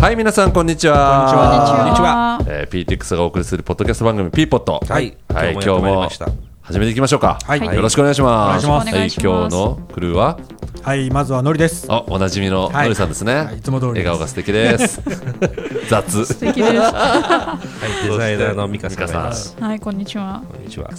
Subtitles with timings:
[0.00, 1.74] はい、皆さん、こんにちは。
[1.76, 2.38] こんにちは。
[2.46, 4.80] えー、PTX がお送りするポッドキャスト番組、ピーポット。
[4.88, 7.38] はいはい、今日今日も始めていきましょうか。
[7.44, 8.66] はいよろしくお願いします。
[8.66, 10.38] お願いしますはい、今日のクルーは、
[10.82, 11.86] はい、まずはのりです。
[11.90, 13.34] あ、おなじみのはいのりさんですね。
[13.34, 15.02] はいいつも通り笑顔が素敵です。
[15.88, 16.24] 雑。
[16.26, 16.72] 素敵です。
[16.72, 17.58] は
[18.04, 19.64] い、デザイナーのミカさん。
[19.64, 20.42] はい、こんにちは。
[20.50, 20.90] こんにちは。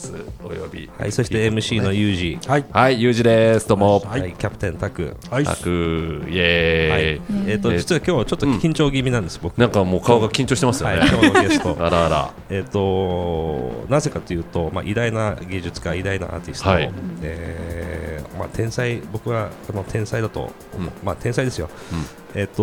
[0.44, 0.90] および。
[0.98, 2.40] はい、そして MC のユージ。
[2.48, 2.66] はい。
[2.72, 3.68] はい、ゆうじです。
[3.68, 4.00] どうも。
[4.00, 5.16] はい、キャプテンタク。
[5.30, 5.44] はい。
[5.44, 7.52] たく、イはいエーイ。。
[7.52, 9.58] えっと、実は今日ちょっと緊張気味なんです、僕。
[9.58, 11.08] なんかもう顔が緊張してますよはい、ね。
[11.10, 11.78] 今日のゲスト。
[11.84, 12.30] あらあら。
[12.50, 16.92] えっと、なぜかというと、まあ、偉大な芸術家、偉大なアーティスト、はい。
[17.22, 20.82] えーまあ、天才、僕はあの天才だと、う。
[20.82, 20.90] ん。
[21.04, 22.40] まあ、天才ですよ、うん。
[22.40, 22.54] えっと、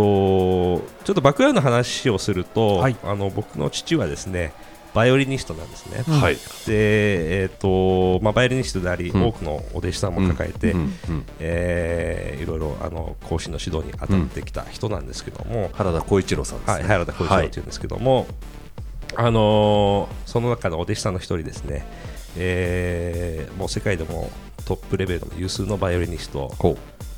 [1.04, 2.96] ちょっとバックグラウンドの話をすると、はい。
[3.04, 4.52] あの僕の父はですね、
[4.95, 6.02] バイオリニストなんですね。
[6.06, 6.37] はい。
[6.37, 9.23] で、えっとまあ、バイオリニストであり、うん。
[9.26, 10.74] 多くのお弟子さんも抱えて、
[11.38, 16.88] えーいろいろあの講師の指導に当たってきた人なんですけども、原田浩一郎さんですはい、ね。
[16.88, 18.26] 原田浩一郎というんですけども、
[19.16, 21.85] あのーその中のお弟子さんの一人ですね、
[22.37, 24.30] えーもう世界でも
[24.66, 26.52] トップレベルの有数のバイオリニスト。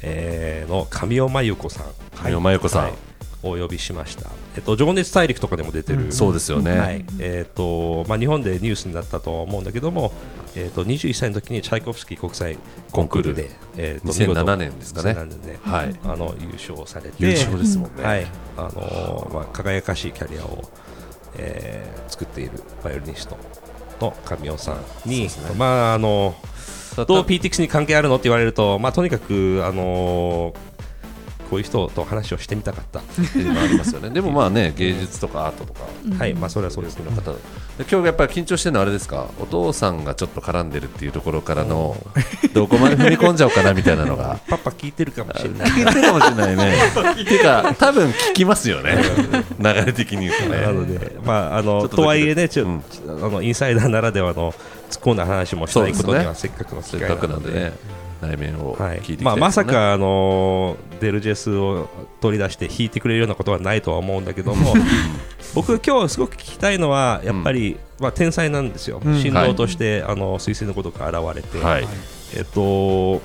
[0.03, 2.83] えーの神尾真由子さん、神尾真由子さん。
[2.85, 2.93] はい。
[3.43, 6.79] をお呼びしました、えっと、情熱大陸とかでも出てる、そうですよね。
[6.79, 7.05] はい。
[7.21, 10.13] えーとまあ、日本でニュースになったと思うんだけども、
[10.57, 12.59] えー、と21歳の時にチャイコフスキー国際
[12.91, 15.13] コンクールで、えーと2007年ですかね。
[15.13, 15.95] 2007年ではい。
[16.05, 18.03] あの優勝されて優勝ですもんね。
[18.03, 18.27] はい。
[18.57, 20.69] あのーまあ、輝かしいキャリアを、
[21.37, 22.53] えー作っている
[22.83, 23.37] バイオリニスト
[24.01, 26.35] の神尾さんに、まああの
[26.97, 30.68] だどう PTX に関係あるのって言われると、まあ、とにかく、あのー
[31.49, 34.11] こういう人と話をしてみたかった、っていうのがありますよね。
[34.15, 35.81] でもまあね、芸術とかアートとか。
[36.19, 37.39] はいまあ、それはそうですけど、方で
[37.91, 39.27] 今日やっぱり緊張してるのはあれですか？
[39.41, 41.97] お父さんがちょっと絡んでるっていうところからの
[42.53, 44.39] どこまで踏み込んじゃおうかなみたいなのが。
[44.49, 45.69] パパ聞いてるかもしれない。
[45.71, 46.75] 聞いてるかもしれないね。
[47.25, 48.99] ていうか多分聞きますよね。
[49.59, 52.83] 流れ的に言うとなのねで、まあ、あのととはいえね、ちょうん。
[53.09, 54.53] あのインサイダーならではの
[54.91, 57.51] 突っ込んだ話もしたいことには、そせっかくの機せっかく会なので。
[57.51, 59.25] なんでね内面をはい聞いていきたい。
[59.25, 61.89] まあ、まさか、あのデルジェスを
[62.21, 64.75] 取り出して弾いてくれるようなことはないとは思うんだけども
[65.55, 69.23] 僕、今日すごく聞きたいのはやっぱり、まあ、天才なんですよ、うん。
[69.23, 71.89] 神童として、あの彗星のことが現れて、はい。
[72.37, 73.21] えっと、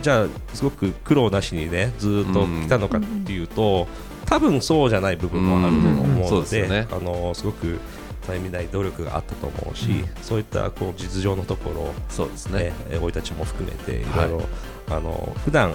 [0.00, 3.88] じゃあ、すごく苦労なしにね、ずーっと来たのかっていうと、
[4.26, 6.28] 多分そうじゃない部分もあると思ううん。
[6.28, 6.86] そうので、ですよね。
[6.92, 7.80] あのすごく
[8.20, 10.08] たゆみない努力があったと思うし、うん。
[10.22, 12.64] そういったこう実情のところ、そうですね。
[12.64, 14.30] ね、えー生い立ちも含めて、いはい。
[14.30, 14.48] ろいろ、
[14.90, 15.72] あの普段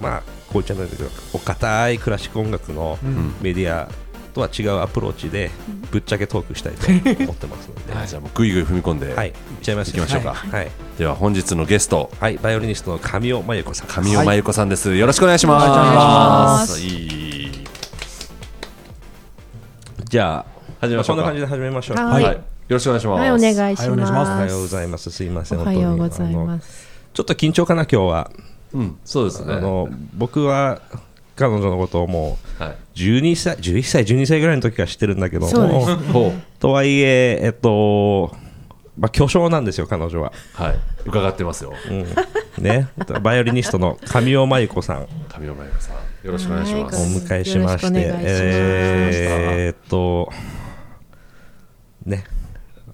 [0.00, 3.34] まあ、こういっちゃなんだけど、お堅いクラシック音楽のうん。
[3.40, 3.88] メディア
[4.30, 5.50] とは違うアプローチで、
[5.90, 6.86] ぶっちゃけトークしたいと
[7.24, 8.08] 思ってますので、 はい。
[8.08, 10.34] じゃあもうぐいぐい踏み込んで、はい、いっちゃいますよ行きましょうか。
[10.34, 12.10] はい、では本日のゲスト。
[12.20, 13.96] はい、バイオリニストの神尾真由子さんです。
[13.96, 15.66] 神尾真由子さんです、よろしくお願いします。
[15.66, 16.80] よろしくお願いします。
[16.80, 16.86] い
[17.46, 17.64] い。
[20.08, 20.49] じゃあ、
[20.80, 21.16] 始めましょうか。
[21.16, 21.96] こんな感じで始めましょう。
[21.98, 22.24] はい。
[22.24, 23.20] はい、よろしくお願いします。
[23.20, 23.96] はい、お願いしま。
[23.96, 24.30] ます。
[24.30, 25.10] おはようございます。
[25.10, 25.60] すいません。
[25.60, 26.34] おはようござい本当に。
[26.34, 26.88] あのます。
[27.12, 28.30] ちょっと緊張かな、今日は。
[28.72, 29.52] うんそうですね。
[29.52, 30.80] あの僕は
[31.36, 32.76] 彼女のことをもうはい。
[32.94, 36.32] 12歳、11歳、12歳ぐらいの時から知ってるんだけどそうでもす、ほう。
[36.58, 38.34] とはいえ、えっと、
[38.98, 40.32] まあ、巨匠なんですよ、彼女は。
[40.54, 40.78] はい。
[41.04, 41.74] 伺ってますよ。
[41.90, 42.88] うん、ね、
[43.22, 45.02] バイオリニストの神尾真由子さん。
[45.02, 46.26] を神尾真由子さん。
[46.26, 48.24] よろしくお願いしまおす迎えしまして、しくお願いします。
[48.28, 50.30] えーっと、
[52.04, 52.24] ね、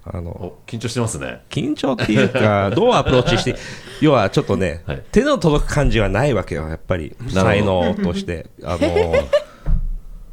[0.03, 1.41] あの、お緊張してますね。
[1.49, 3.55] 緊張っていうか、 どうアプローチして、
[4.01, 5.03] 要はちょっとね、はい。
[5.11, 8.47] 手の届く感じはないわけよ、やっぱり、才能として。
[8.63, 8.87] あの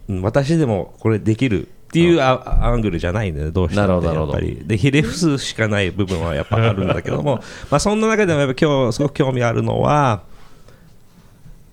[0.09, 4.63] うん私でもこれできるっていうあアングルじゃないね、どうしても、ね、やっぱり。
[4.67, 7.37] で、ひれ伏すしかない部分はやっぱあるんだけども、
[7.71, 10.23] まあそんな中でもやっぱ今日すごく興味あるのは、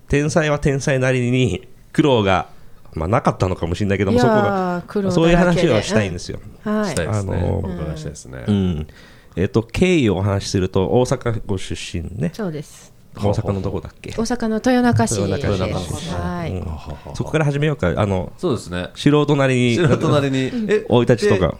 [0.07, 2.47] 天才は天才なりに苦労が、
[2.94, 6.40] まあ、なかったのかもしれないけども、そこが、そういう話をしたいんですよ。
[6.63, 8.88] はいしたいですね、お伺いしたいですね、うん。
[9.35, 12.31] えっ、と、経緯をお話しすると、大阪ご出身ね。
[12.34, 12.91] そうです。
[13.16, 16.16] 大阪のどこだっけ大阪の豊中市豊中市です。
[16.16, 16.52] はい。
[16.52, 17.94] うんそこから始めようか。
[17.96, 21.58] あの、そうですね素人なりに、素人なりに生い立ちとか。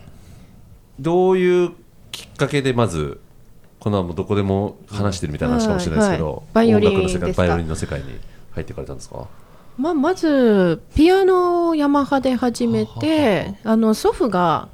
[1.00, 1.72] どういう
[2.12, 3.20] きっかけでまず
[3.80, 8.06] このもどこでも話してるみたいな話かもしれないですけど、はいはいバイオリン音楽の世界バイオリンの世界に
[8.52, 9.28] 入っていかれたんですか
[9.78, 14.70] まあ、まずピアノをヤマハで始めてあの祖父が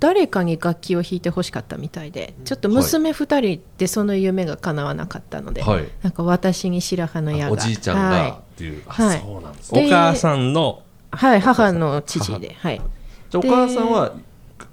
[0.00, 5.88] 誰かに楽器を弾いてほしかったみたいでちょっと娘2人でその夢が叶わなかったので、はい。
[6.02, 8.30] なんか私に白羽の矢がおじいちゃんがはい。
[8.30, 9.72] っていう、あはいそうなんです。
[9.72, 12.80] でお母さんの、はい、母の父で、はい、
[13.34, 14.14] お母さんは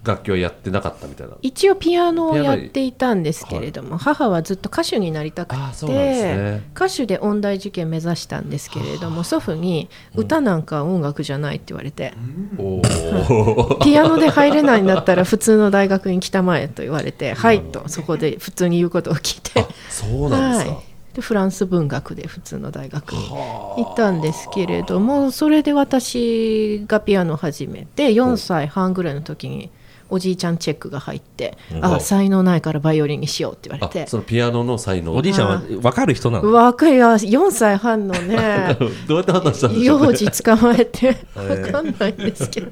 [0.08, 1.36] 楽器はやってなかったみたいな。
[1.42, 6.64] 一応ピアノをやっていたんですけれども、母はずっと歌手になりたくて、ね。
[6.76, 12.14] 歌手で音大受験目指したんですけれども祖父に歌なんか音楽じゃないって言われて、
[12.58, 12.82] お
[13.30, 19.68] お ピアノで入れないんだったら普通の大学に来たまえと言われて、はいとそこで普通に言うことを聞いて。
[19.90, 20.84] そうなんですか、はい、
[21.16, 29.72] でフランス文学で普通の大学に行ったんですけれどもそれで私がピアノを始めて4歳半ぐらいの時に
[30.10, 34.04] おじいちゃんチェックが入って「あ才能ないからバイオリンにしよう」って言われて。
[34.04, 35.16] あそのピアノの才能。
[35.16, 36.52] おじいちゃんは分かる人なの？
[36.54, 38.78] 若いや4歳半のね。
[39.08, 41.18] どうやって判断したんでしょう、幼ね、児捕まえて。
[41.36, 42.72] 分かんないんですけど。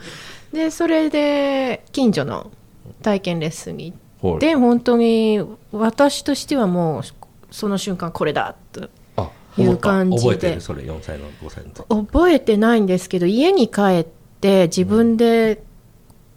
[0.54, 2.52] でそれで近所の
[3.02, 4.38] 体験レッスンに行はい。
[4.38, 5.42] って本当に
[5.72, 7.02] 私としてはもう
[7.52, 10.62] その瞬間これだとあいう感じ覚えてでる？
[10.62, 11.86] それ4歳の5歳の時。
[11.90, 14.06] 覚えてないんですけど家に帰っ
[14.40, 15.62] て自分で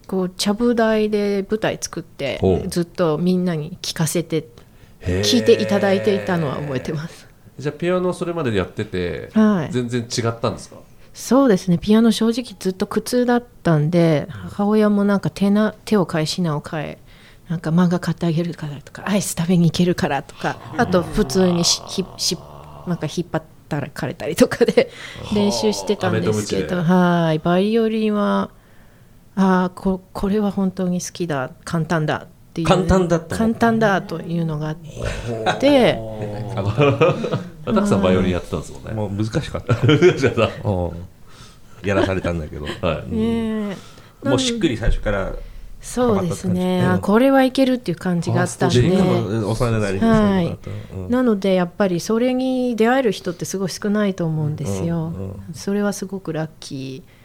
[0.09, 4.49] こうちゃぶ台で舞台作ってずっとみんなに聞かせて
[5.01, 5.23] へー。
[5.23, 7.29] 聞いていただいていたのは覚えてます。
[7.59, 9.73] じゃあピアノそれまでやってて、はい。
[9.73, 10.77] 全然違ったんですか？
[11.13, 11.79] そうですね。
[11.79, 16.99] ピアノ正直ずっと苦痛だったんで母親もなんか手な手を変え品を変え
[17.49, 22.39] なんか漫画買ってあげるからとかアイス食べに行けるからとかあと普通にしひし
[22.87, 24.91] なんか引っ張ったらかれたりとかで
[25.35, 27.39] 練習してたんですけどはい。
[27.41, 28.51] バイオリンは
[29.41, 32.67] あーここれは本当に好きだ簡単だっていう。
[32.67, 34.77] 簡単だったの簡単だというのがあっ
[35.61, 35.97] て。
[37.65, 38.91] たくさんバイオリンやってたんですもんね。
[38.93, 39.75] もう難しかった。
[40.17, 41.87] じゃあうん。
[41.87, 42.65] やらされたんだけど。
[42.65, 43.15] はい。
[43.15, 43.77] ね
[44.25, 44.29] え。
[44.29, 45.33] もうしっくり最初から
[45.81, 48.81] そうですね、うんあこれはいけるっていう感じがあったんで。
[48.81, 50.59] 幼なりにはい。
[50.65, 51.11] そうん。
[51.11, 55.13] なのでやっぱりそれに出会える人ってすごい少ないと思うんですよ、
[55.53, 57.18] それはすごくラッキー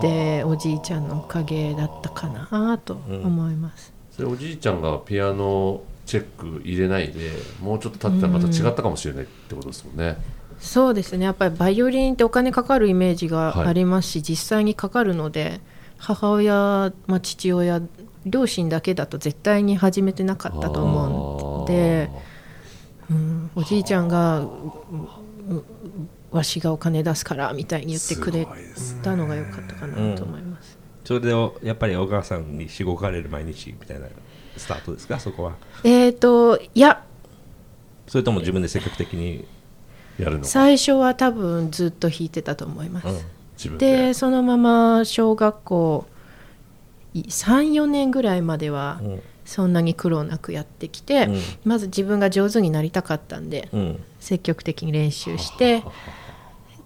[0.00, 7.30] でおじいちゃんのおかげだったかなと思います、それおじいちゃんがピアノチェック入れないで
[7.60, 10.16] もうちょっと経ってたらまた違ったかもしれないってことですもんね、
[10.58, 11.24] そうですね。
[11.24, 15.60] やっぱりバイオリンってお金かかるイメージがありますし、実際にかかるので
[15.98, 17.86] 母親、まあ、父親
[18.26, 21.10] 両親だけだと絶対に始めてなかったと思う
[21.60, 22.10] ので、
[23.10, 24.44] うん、おじいちゃんがう
[25.50, 25.64] う
[26.30, 28.46] わしがお金出すからみたいに言ってくれ
[29.02, 30.78] たのが良かったかなと思います。
[31.04, 34.06] それでおやっぱり小川さんにしごかれる毎日みたいな
[34.56, 35.18] スタートですか？
[35.18, 35.54] そこは。
[35.84, 37.02] えーといや。
[38.06, 39.46] それとも自分で積極的に
[40.18, 43.06] やるの最初は多分ずっと弾いてたと思います。
[43.56, 43.96] 自分で。
[44.08, 46.06] でそのまま小学校
[47.14, 51.40] 34年ぐらいまではうんそんなに苦労なくやってきて、うん。
[51.64, 54.04] まず自分が上手になりたかったんで、うん。
[54.20, 55.82] 積極的に練習して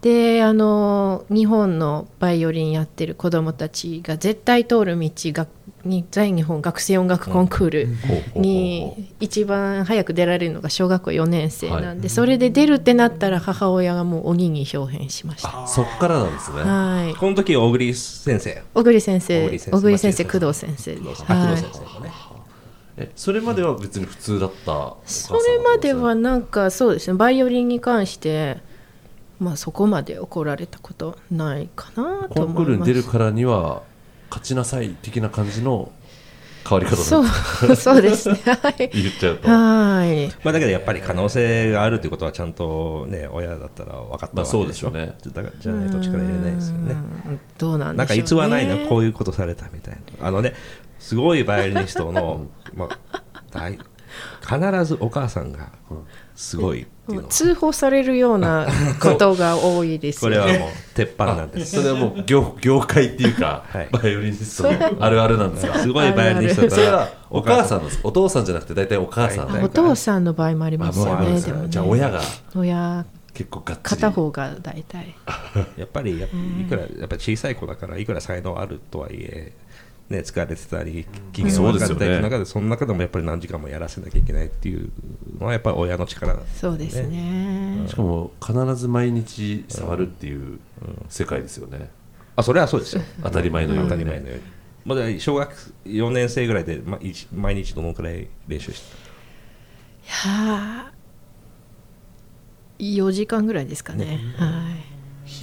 [0.01, 5.47] であの日本のバイオリンやってる子どもたちが絶対通る道が
[5.85, 7.87] に在日本学生音楽コンクール
[8.39, 15.67] に一番早く出られるのが小学校4年生なんで、それで出るってなったら母親がもう鬼に表現しました。
[15.67, 16.61] そっからなんですね。
[16.61, 17.15] はい。
[17.15, 18.63] この時小栗先生。
[18.73, 21.23] 小栗先生小栗先生工藤先生です。
[21.23, 22.11] あ工はい藤先生もね
[22.97, 27.17] えそれまでは別に普通だったそれまではなんかそうですね。
[27.17, 28.57] バイオリンに関して
[29.39, 32.65] まあそこまで怒られたことないかなとコンクー思います。
[32.65, 33.81] ルに出るからには
[34.29, 35.91] 勝ちなさい的な感じの
[36.67, 37.29] 変わり方そだ
[37.73, 38.39] うそうですね。
[38.45, 38.89] はい。
[38.93, 39.49] 言っちゃうと。
[39.49, 40.27] はい。
[40.43, 45.13] まあだけどやっぱり可能性があるということはちゃんとね親だったら分かったまあわけそうでしょうね。
[45.33, 46.95] だからじゃないと力入れないですよね。
[47.27, 50.27] うんどうなんなんかでしょう、ね、逸話ないなこういうことされたみたいな。
[50.27, 50.53] あのね
[50.99, 53.21] すごいバイオリニストの、まあ、
[53.51, 53.77] 大
[54.41, 55.69] 必ずお母さんが
[56.35, 56.87] すごい
[57.29, 58.65] 通報されるような
[59.01, 60.37] ことが多いですよね。
[60.37, 61.75] これはもう鉄板なんです。
[61.81, 63.89] それはもう業業界っていうか、はい。
[63.91, 67.99] バイオリニストのあるあるなんですか すごいバイオリニストそれはお母さんなんです。
[68.03, 69.63] お父さんじゃなくて大体お母さんはい。
[69.63, 71.63] お父さんの場合もありますよねでもね。
[71.63, 72.21] よじゃあ親が
[72.55, 75.15] 親結構がっ片方が大体。
[75.75, 79.51] やっぱりやっぱいくらやっぱ小さい子だからいくら才能あるとはいえ
[80.09, 84.91] ね、疲れてたり機嫌悪かったりの中でその中でもやっぱり何時間もやらせなきゃいけないっていう
[85.39, 87.85] のはやっぱり親の力なんですそうですね。
[87.87, 90.59] しかも必ず毎日触るっていう
[91.09, 91.89] 世界ですよね。
[92.35, 93.01] あそれはそうですよ。
[93.23, 93.95] 当たり前のようにね。
[93.95, 94.43] 当たり前のように。
[94.85, 95.51] まだ小学
[95.85, 96.81] 4年生ぐらいで、
[97.33, 98.95] 毎日どのくらい練習して
[100.07, 100.91] はあ
[102.79, 104.19] 4時間ぐらいですかね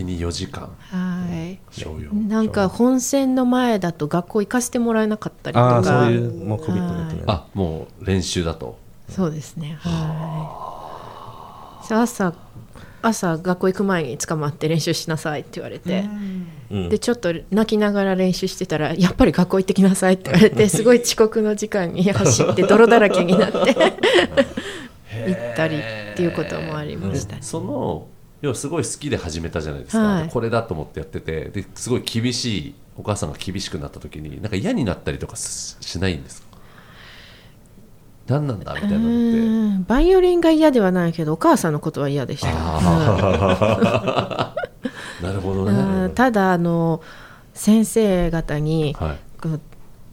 [0.01, 0.71] 日に4時間。
[0.91, 1.31] はい。
[1.31, 5.69] はい小4なんか本選の前だと学校行かせてもらえなかったりとか。
[5.69, 7.23] ああそういうもうコミットメントね。
[7.27, 8.79] あもう練習だと。
[9.09, 9.79] そうですね。
[9.81, 10.67] は
[11.89, 11.93] い。
[11.93, 12.35] 朝
[13.03, 16.05] 朝学校行く前に捕まって練習しなさいって言われて、
[16.71, 16.89] うん。
[16.89, 23.59] でちょっと泣きながら練習してたらやっぱり学校行ってきなさいって言われて すごい遅刻の時間に走って泥だらけになって。
[25.27, 25.81] 行ったりっ
[26.17, 27.43] ていうこともありましたね。
[27.43, 28.07] その
[28.41, 30.25] 要はすごい好きで始めたじゃないですか、はい。
[30.25, 31.51] でこれだと思ってやってて。
[31.51, 36.49] ですごい厳しいお母さんが厳しくなった時になんか嫌になったりとかししないんですか？
[38.29, 39.11] 何なんだみたいなのって。
[39.11, 39.85] うん。
[39.85, 42.49] バイオリンが嫌ではないけどお母さんのことは嫌でした、
[45.23, 46.07] なるほどうん。
[46.07, 47.03] ね、ただあの
[47.55, 49.19] 先生方に、はい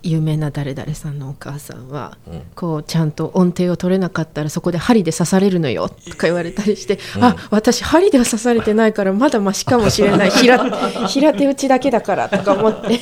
[0.07, 2.41] 有名な誰々さんのお母さんは、うん。
[2.55, 10.31] こうちゃんと音程を取れなかったらそこで針で刺されるのよとか言われたりして、あ私針では刺されてないからまだマシかもしれない。
[10.31, 10.57] 平
[11.07, 12.99] 平手打ちだけだからとか思って。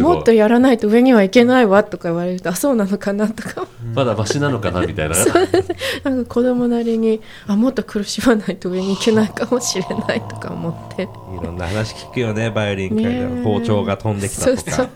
[0.00, 3.66] もっとやらないと上にはいけないわとか言われるとあそうなのかなとか。
[3.94, 5.16] まだマシなのかなみたいな。
[6.04, 11.02] なんか子供なりにあもっと苦しまないと上に行けないかもしれないとか思って。
[11.02, 11.06] い
[11.44, 14.70] ろんな話聞くよねバイオリン界で包丁が飛んできたとか。
[14.70, 14.88] そう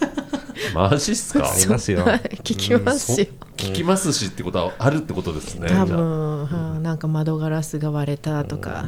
[0.77, 1.45] マジっすか？
[1.51, 2.05] ありますよ。
[2.05, 6.79] は い聞きますよ、聞きますしってことはあるってことですね多分、はあ。
[6.81, 8.85] なんか窓ガラスが割れたとか、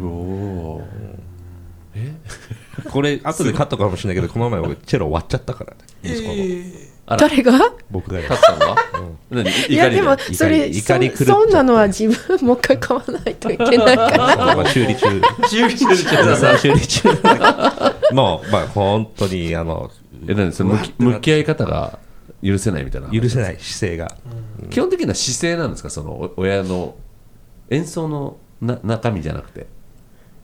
[0.00, 0.82] うおー。
[1.96, 2.12] え？
[2.90, 5.78] これ後でカットかもしれないけどこの前僕チェロ割っちゃったからね。
[6.04, 6.86] 息子の。
[7.08, 7.28] あら。
[7.28, 7.52] 誰が？
[7.90, 8.58] 僕がやタツさん。
[8.58, 8.76] が
[9.30, 9.50] 何？
[9.68, 10.02] いやで？
[10.02, 14.56] もそれ怒りそそんなのは自分もう一回買わないといけないから。
[14.56, 15.06] まあ修理中。
[15.48, 15.96] 修理中
[16.58, 17.08] 修理中
[18.12, 19.90] もうまあ本当にあの
[20.28, 21.98] え何その向き向き合い方が
[22.42, 24.16] 許せないみたいな許せない姿勢が。
[24.70, 25.90] 基本的な姿勢なんですか？
[25.90, 26.96] そのお親の
[27.70, 29.66] 演奏のな中身じゃなくて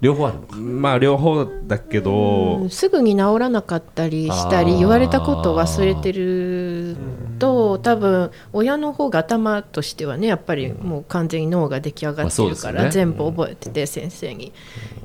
[0.02, 0.56] 両方あるのか。
[0.56, 6.96] まあ両方だけど、うんすぐに治らなかったりしたり言われたことを忘れてる
[7.38, 14.52] と多分親の方が頭としてはねやっぱりもう完全に脳が出来上がってるから、全部覚えてて先生に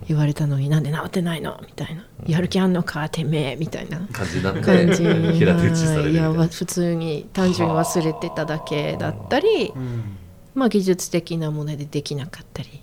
[0.07, 1.59] 言われたのになんで治ってないの？
[1.61, 2.03] みたいな。
[2.25, 3.07] やる気あんのか？
[3.09, 3.55] てめえ。
[3.55, 3.99] みたいな。
[4.11, 5.03] 感じになって感じ
[5.37, 9.73] 平手打ちされるいや普通に単純に忘れてただけだったり、
[10.55, 12.81] まあ、技術的なものでできなかったり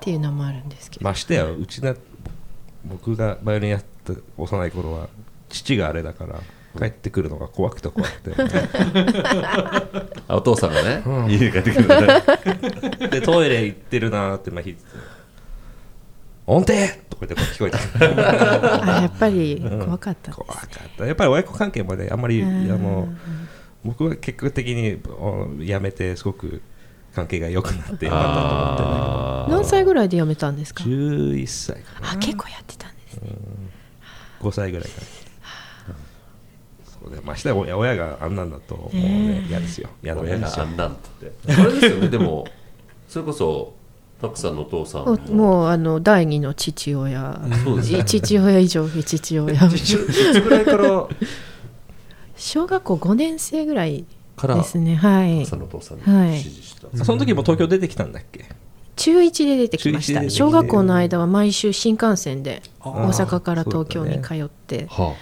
[0.00, 1.94] っていうのもあるんですけど、ましてやうちな
[2.84, 5.08] 僕がバイオリンやった幼い頃は
[5.50, 6.40] 父があれだから
[6.78, 8.34] 帰ってくるのが怖くて怖くて。
[10.26, 12.22] あお父さんがね、家に帰ってくるのね。
[13.10, 14.82] でトイレ行ってるなーってまあ弾いて。
[14.82, 14.86] て
[16.46, 16.72] 音程
[17.08, 21.06] とか言ってこう聞こえたあやっぱり怖かったです怖かった。
[21.06, 23.08] やっぱり親子関係もねあんまりあの
[23.84, 26.62] 僕は結果的におやめてすごく
[27.14, 30.84] 関係が良くなってよかったと思って何歳ぐらいで辞めたんですか？
[30.84, 32.12] けど11歳かな。
[32.12, 33.30] あ結構やってたんですね。
[34.40, 35.94] 5歳ぐらいから
[36.84, 37.20] そうね。
[37.24, 39.44] ましてや親親があんなんだともうね。
[39.48, 39.88] 嫌ですよ。
[40.02, 41.32] 嫌なもんですよ親があんなんって。
[41.48, 42.08] あれですよね。
[42.08, 42.46] でも
[43.08, 43.74] それこそ
[44.20, 47.40] たくさんのお父さんおももうあの第二の父親。
[47.64, 48.04] そうですね。
[48.04, 49.64] 父親以上に父親。
[49.66, 51.08] いつぐらいから。
[52.36, 54.06] 小学校5年生ぐらい
[54.40, 55.44] からですねはい。
[55.44, 56.04] さんのお父さんに
[56.40, 58.46] した、その時も東京出てきたんだっけ？
[58.96, 60.28] 中1で出てきました。
[60.30, 65.14] 小学校の間は毎週新幹線であ大阪から東京に通っては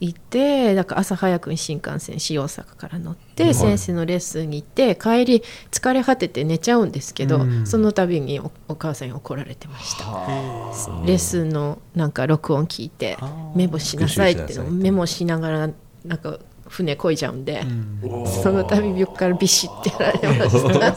[0.00, 3.54] 行ってだから朝早くに新幹線新大阪から乗って、はい。
[3.54, 7.66] 先生のレッスンに行って帰り疲れ果てて寝ちゃうんですけど、うん。
[7.66, 10.04] その度におお母さんに怒られてました。
[10.06, 11.06] あ。
[11.06, 13.16] レッスンのなんか録音聞いて
[13.54, 14.82] メモしなさいって復習しなさいって。
[14.82, 15.70] メモしながら
[16.04, 16.38] なんか
[16.72, 17.60] 船こいじゃうんで、
[18.02, 18.26] うん。
[18.26, 20.94] その度横からビシッてやられました。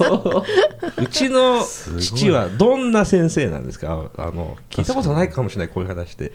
[1.02, 1.62] うちの
[2.00, 4.10] 父はどんな先生なんですか？
[4.18, 6.32] あの聞いたことないかもしれないこういう話で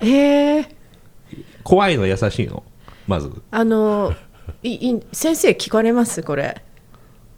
[0.00, 0.66] えー、
[1.64, 2.62] 怖いの優しいの？
[3.08, 3.32] まず。
[3.50, 4.14] あの
[4.62, 6.22] いい先生聞かれます？
[6.22, 6.62] これ。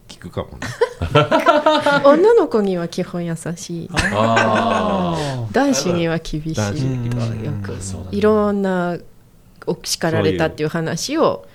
[0.07, 0.59] 聞くかもね。
[2.05, 6.55] 女の子には基本優しいあ男子には厳しい。
[6.55, 7.63] とか男子にようん。
[7.63, 7.75] く
[8.11, 8.99] いろんなお
[9.83, 11.47] 叱られたっていう話を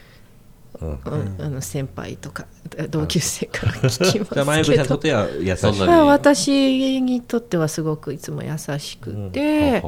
[0.82, 1.36] うんうん。
[1.40, 2.46] あの先輩とか
[2.90, 4.26] 同級生から聞きますけど。
[4.36, 9.84] 口さんにとって私にとってはすごくいつも優しくーて、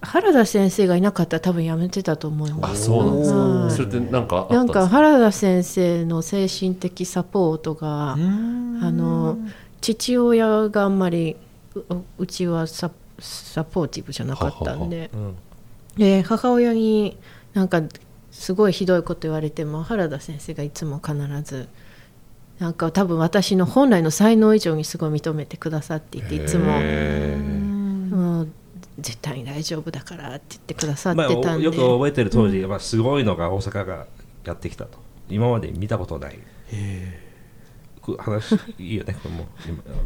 [0.00, 2.84] 原田先生がいなかったら多分やめてたと思いまあす。
[2.84, 8.80] そうなんですはいかそれってなんかあったなんんか原田先生の精神的サポートが、うん。
[8.82, 9.38] あの
[9.80, 11.36] 父親があんまり
[11.74, 11.80] う
[12.18, 15.10] うちはササポーティブじゃなかったんで。
[15.12, 15.34] うん
[15.96, 17.18] で母親に
[17.54, 17.82] なんか
[18.30, 21.68] すごいひどいこと言われても原田先生がいつも必ず
[22.58, 26.72] なんか多分私の本来の才能以上にすごい認めてくださっていていつも。
[28.98, 34.06] 絶対に大丈夫だからって言ってくださっまあ、てたんで、よく覚えてる当時、まあ、すごいのが大阪が
[34.44, 34.98] やってきたと。
[35.28, 36.34] 今まで見たことない。
[36.34, 36.38] く
[38.18, 39.28] 話いいよねこ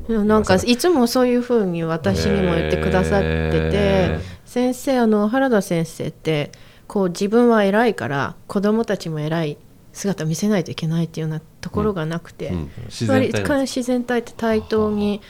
[0.08, 0.24] れも。
[0.24, 4.36] なんかいつもそういうふうに私にも言ってくださってて、へー。
[4.44, 6.52] 先生あの原田先生って
[6.86, 9.58] こう自分は偉いから子供たちも偉い
[9.92, 15.20] 姿を見せないといけないっていうようなところがなくて、うん自割と然体自然体って対等に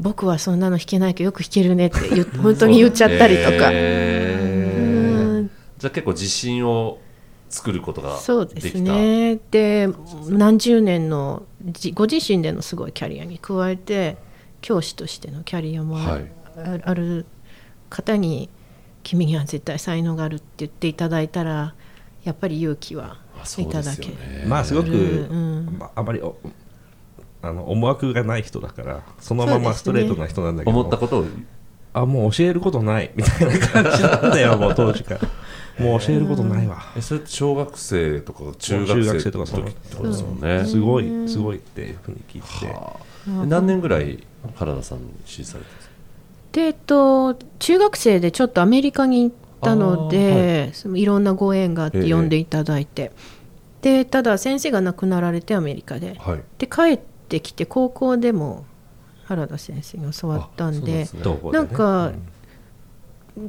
[0.00, 1.98] 僕はそんなの弾けないけどよく弾けるねって
[2.38, 5.38] 本当に言っちゃったりとか、 へー。
[5.38, 5.50] うん。
[5.78, 6.98] じゃあ結構自信を
[7.54, 9.38] 作ることがそうですね。
[9.52, 9.88] で
[10.28, 14.16] 何十年のじご自身でのすごいキャリアに加えて
[14.60, 16.30] 教師としてのキャリアもあ,、はい。
[16.82, 17.26] ある
[17.90, 18.48] 方に
[19.04, 21.74] 「君には絶対才能がある」って言っていただいたら
[22.24, 23.18] やっぱり勇気は
[23.58, 26.36] いただけねまあすごく、うんまあ、あまりお
[27.40, 31.26] あの思惑がない人だからそのままストレートな人なんだけど、思ったことを。
[31.96, 35.20] あもう教えることないみたいな感じだったよもう当時から
[35.78, 39.64] もう教えることないわ、えそれって小学生とか中中学生とかその。
[39.64, 40.40] の時ってことですもん。
[40.40, 42.76] ねすごいすごいっていうふうに聞いて。
[43.46, 44.22] 何年ぐらい
[44.54, 45.94] 原田さんに支持されてるんですか？
[46.52, 52.02] でえっと中学生でちょっとアメリカに行ったので、そのい、ろんなご縁があっええ。
[52.02, 53.12] て呼んでいただいて、
[53.80, 56.14] でただ先生が亡くなられてアメリカで。
[56.18, 56.42] はい。
[56.58, 58.66] で帰ってきて高校でも
[59.24, 62.12] 原田先生に教わったんであそうどうなんか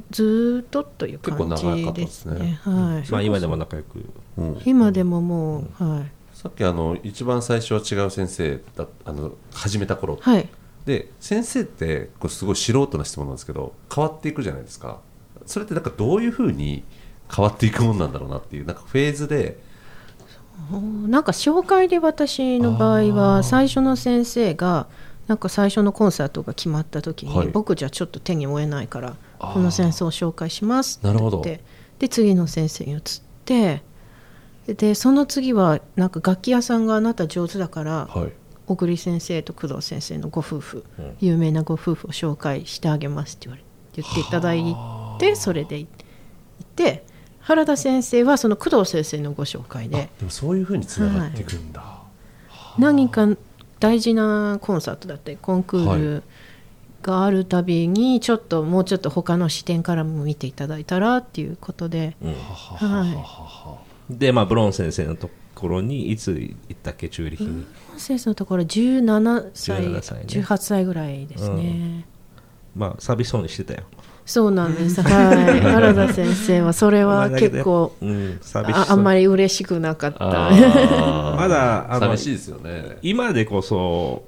[0.09, 2.39] ずーっとという結構感じですすね。
[2.39, 2.59] ね。
[2.63, 3.11] はい。
[3.11, 4.05] まあ今でも仲良く。
[4.37, 4.61] うん。
[4.65, 6.11] 今でももう、はい。
[6.33, 10.17] さっきあの一番最初は違う先生だあの始めた頃。
[10.21, 10.49] はい。
[10.85, 14.99] で先生ってこうすごい素人な質問なんですけど変わっていくじゃないですか。
[15.45, 16.83] それってなんかどういうふうに
[17.33, 19.59] 変わっていくもんなんだろうなっていうなんかフェーズで。
[21.07, 24.87] なんか紹介で私の場合は最初の先生が
[25.27, 27.47] なんか最初のコンサートが決まった時に、はい。
[27.47, 29.15] 僕じゃちょっと手に負えないから
[29.53, 31.41] この先生を紹介しますってなるほど。
[31.41, 31.63] 言って
[31.99, 33.01] で次の先生に移っ
[33.45, 33.81] て
[34.67, 38.31] でその次はなんか楽器屋さんがあなた上手だからはい。
[38.67, 41.17] 小栗先生と工藤先生のご夫婦、うん。
[41.19, 44.75] 有名なご夫婦を紹介してあげますって言われ言っていただい
[45.19, 45.89] てそれで行っ
[46.75, 47.05] て
[47.39, 50.09] 原田先生はその工藤先生のご紹介で。
[50.17, 52.01] でもそういうふうにつながっていくんだ、
[52.79, 53.27] 何か
[53.79, 56.23] 大事なコンサートだったりコンクール
[57.05, 62.33] があるたびにちょっともうちょっと他の視点からも見ていただいたらっていうことで、うん。
[62.33, 63.77] は
[64.09, 67.65] でまあブロン先生のところにいつ行ったっけチューリヒに、い、
[67.97, 70.25] 先生のところ17歳17歳ね。
[70.27, 72.05] 18歳ぐらいですね、
[72.75, 73.83] まあ寂しそうにしてたよ。
[74.25, 78.85] そうなんです、 はい、原田先生はそれは結構うん寂しそう。
[78.85, 80.25] ああんまり嬉しくなかった。
[81.37, 82.97] まだあの寂しいですよね。
[83.03, 84.23] 今でこそ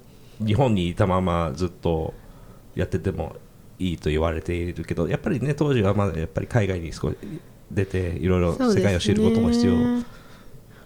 [0.46, 2.14] 日本にいたままずっと
[2.78, 3.36] やってても
[3.80, 7.18] いいと言われているけどやっぱりね当時はまだやっぱり海外に少し
[7.72, 9.74] 出ていろいろ世界を知ることも必要。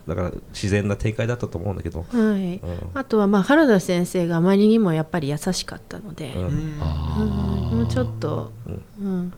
[0.08, 2.90] だから自然な展開だったと思うんだけど、はい、うん。
[2.96, 6.44] あとはまあ原田先生があまりにもやっぱり優しかったので、うん。
[6.46, 7.78] うん。
[7.78, 8.52] もうちょっと、
[9.00, 9.34] うん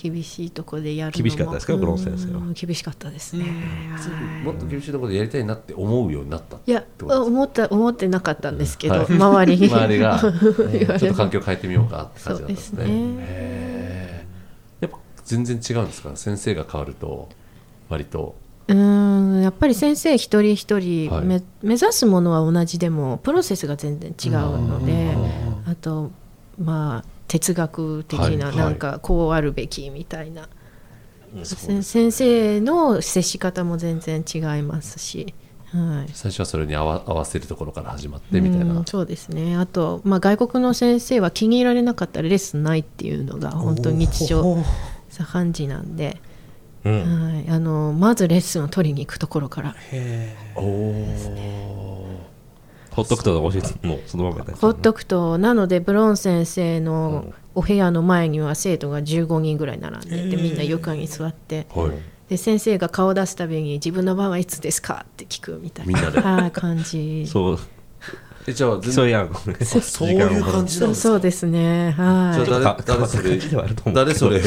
[0.00, 1.22] 厳しいとこでやるのも。
[1.24, 2.38] 厳しかったですかブロン先生は？
[2.38, 4.44] うん厳しかったですね、はい。
[4.44, 6.56] もっと厳しいところでやりたいなって思うようになった？
[6.64, 9.06] いや思った思ってなかったんですけど、はい。
[9.12, 9.68] 周りに。
[9.68, 10.18] 周りが。
[10.20, 10.32] ちょっ
[10.98, 12.78] と環境変えてみようかって感じだったんですね。
[12.78, 14.26] そうですね。
[14.80, 16.12] やっぱ全然違うんですか？
[16.14, 17.28] 先生が変わると
[17.88, 18.36] 割と。
[18.68, 19.42] うーん。
[19.42, 21.24] やっぱり先生一人一人はい。
[21.24, 25.16] め、目指すものは同じでもプロセスが全然違うので
[25.66, 26.12] あと
[26.62, 30.48] まあ哲学的はいななんかこうあるべきみたいな、
[31.44, 35.34] 先生の接し方も全然違いますし、
[35.72, 38.78] はい、最初はそれに合わ合わせるところから始まってみたいな。
[38.78, 39.56] うんそうですね。
[39.56, 44.56] あと、まあ、外国の先生は気に入られなかったらレッスンないっていうのが本当に日常
[45.10, 46.20] 茶飯事なんで、
[46.84, 47.34] うん。
[47.34, 49.74] はい、あのまずレッスンを取りに行くところから。
[50.56, 51.06] おお
[52.98, 61.68] ほっとくと教えてもうそのままだほっとくとなのでブロン先生のお部屋の前には生徒が15人ぐらい並んでいてみんな床に座って。
[61.74, 61.90] はい。
[62.28, 65.92] で先生が顔を出すたびに自分の番はいつですかって聞くみたいな。
[65.92, 66.20] みんなで。
[66.20, 67.24] はい感じ。
[67.26, 67.58] そう。
[68.46, 69.64] えじゃあ全競然い合うのね。
[69.64, 71.08] そういう感じなんですか？
[71.08, 71.92] そうですね。
[71.92, 72.44] はい。
[72.44, 73.40] じゃあ誰それ
[73.94, 74.40] 誰それ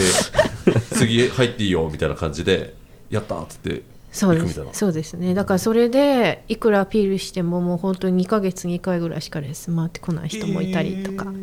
[0.93, 2.75] 次入っていいよみたいな感じで
[3.09, 4.61] やったーっつってそうです。
[4.73, 5.33] そうですね。
[5.33, 11.33] だからそれでいくらアピールしてももう本当に2ヶ月に1回ぐらいしかレッスン回ってこない人もいたりとかあ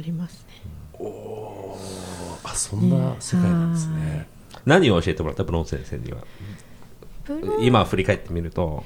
[0.00, 1.04] りますね、
[2.44, 4.28] あそんな世界なんですね。
[4.64, 5.44] 何を教えてもらった？
[5.44, 6.18] ブロン先生には。
[7.60, 8.84] 今振り返ってみると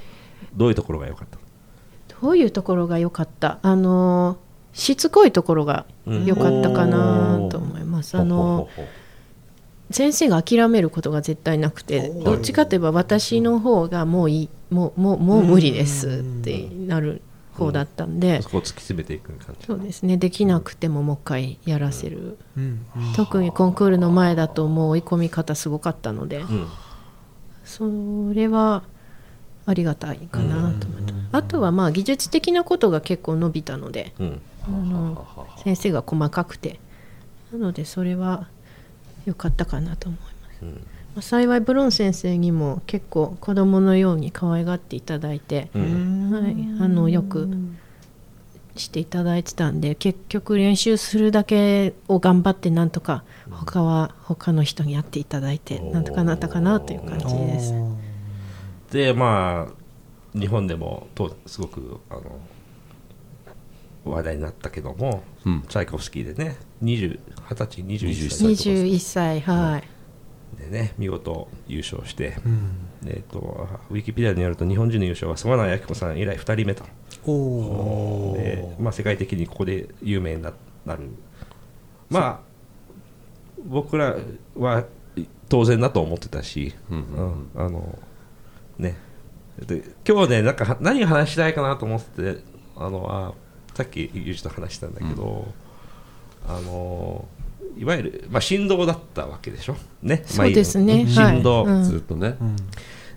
[0.54, 1.38] どういうところが良かった？
[2.22, 3.58] どういうところが良かった？
[3.62, 4.38] あの
[4.72, 8.92] しつこいところが良かったかなと思います、あのほうほうほ
[9.92, 17.22] 先生が諦めることが絶対なくてどっちかといえば私の方がもういいもうもうもう無理ですってなる
[17.55, 20.16] 方だったんで、そこを突き詰めていく感じそうですね。
[20.16, 22.87] できなくてももう一回やらせる、うん。
[23.14, 26.66] 特にコンクールの前だともう追い込み方すごかったので、うん。
[27.64, 27.85] そ
[28.33, 28.85] れは
[29.66, 34.40] ありがたいかなと思って、あとはまあ技術的なことが結構伸びたのでうん。
[34.64, 35.26] あの
[35.62, 36.81] 先生が細かくて。
[37.52, 38.48] なのでそれは
[39.26, 40.68] 良かったかなと思います、うん。
[40.70, 40.78] ま
[41.18, 46.30] あ幸いブロン先生にも結構子供のように可愛がっていただいて、うん。
[46.32, 47.48] はい、あのよく
[48.76, 57.74] していただいてたんで結局練習するだけを頑張ってなんとか他は他の人にやっていただいてなんとかなったかなという感じです。
[58.90, 62.22] でまあ日本でもとすごくあの
[64.04, 65.62] 話題になったけども、うん。
[65.68, 69.40] チャイコフスキーでね20 20歳21歳21歳。
[69.40, 70.60] はい。
[70.60, 72.70] でね見事優勝して、うん。
[73.06, 76.84] えー、とウィキペディアによると日本人の優勝は沢名明子さん以来2人目と。
[77.24, 80.52] おおで、まあ、世界的にここで有名にな
[80.84, 81.02] なる。
[82.10, 82.40] まあ
[83.64, 84.16] 僕ら
[84.56, 84.84] は
[85.48, 86.98] 当然だと思ってたし、うん
[87.54, 87.64] うん。
[87.64, 87.98] あの
[88.78, 88.96] ね。
[89.66, 93.34] で今日ねなんかは何を話したいかなと思っててあのあ
[93.74, 95.46] さっきユージと話したんだけど、
[96.46, 97.26] あの
[97.78, 99.76] いわゆる、まあ、振動だったわけでしょ？
[100.02, 100.22] ね。
[100.26, 101.04] そうですね。
[101.04, 101.74] まあ振動、はい。
[101.74, 101.85] うん。
[101.85, 102.56] ずっとね、うん。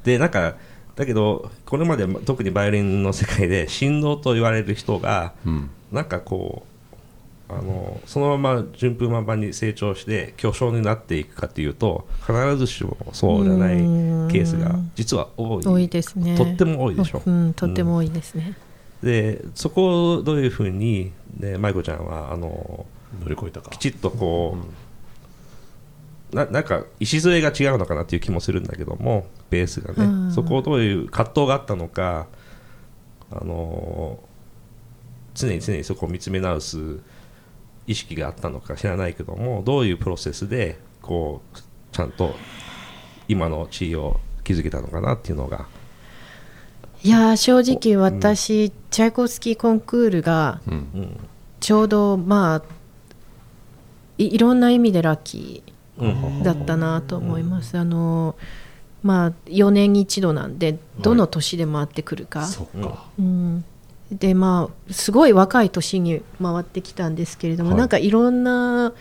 [0.03, 0.55] でなんか
[0.95, 5.69] だけどこれまで特にバイオリンの世界で振動と言われる人がうん。
[5.91, 6.63] なんかこ
[7.49, 15.63] うあのそのまま順風満帆に成長して巨匠になっていくかというと必ずしもそうじゃないケースが実は多い。
[15.63, 16.35] 多いですね。
[16.35, 17.21] とっても多いでしょ？
[17.23, 18.57] うん、とっても多いですね、
[19.05, 22.87] でそこをどういうふうに、ね、舞子ちゃんはあの
[23.21, 23.69] 乗り越えたか。
[23.69, 24.57] きちっとこ
[26.33, 30.31] う、ななんか礎が違うのかなっていう気もするんだけどもベースがね、うん。
[30.31, 32.25] そこをどういう葛藤があったのか
[33.29, 34.19] あの
[35.35, 36.99] 常に常にそこを見つめ直す
[37.85, 41.59] 意識があったのか知らないけどもどういうプロセスでこう
[41.91, 42.33] ちゃんと
[43.27, 45.67] 今の地位を築けたのかなっていうのが
[47.05, 50.59] いやー正直私、チャイコフスキーコンクールが
[51.59, 52.63] ちょうどまあ
[54.17, 55.61] いいろんな意味でラッキ
[55.99, 58.35] うんーだったなと思います、あの
[59.03, 62.47] まあ4年に一度なんでどの年で回ってくるか、
[63.19, 63.63] うん、
[64.11, 67.77] でまあすごい若い年に回ってきたんですけれども、はい。
[67.77, 68.93] なんかいろんな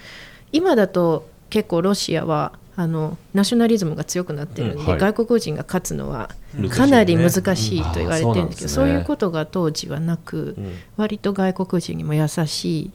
[0.52, 4.98] 今だと結構ロシアはあのナショナリズムが強くなってるんで、うんはい。
[4.98, 6.30] 外国人が勝つのは
[6.70, 8.68] かなり難しいと言われてるんですけど、うん。
[8.68, 10.72] そういうことが当時はなく、うん。
[10.96, 12.90] 割と外国人にも優し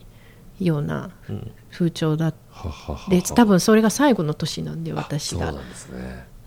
[0.58, 1.50] いようなうん。
[1.70, 5.54] 風潮だっはははで多分それが最後の年なんで私が。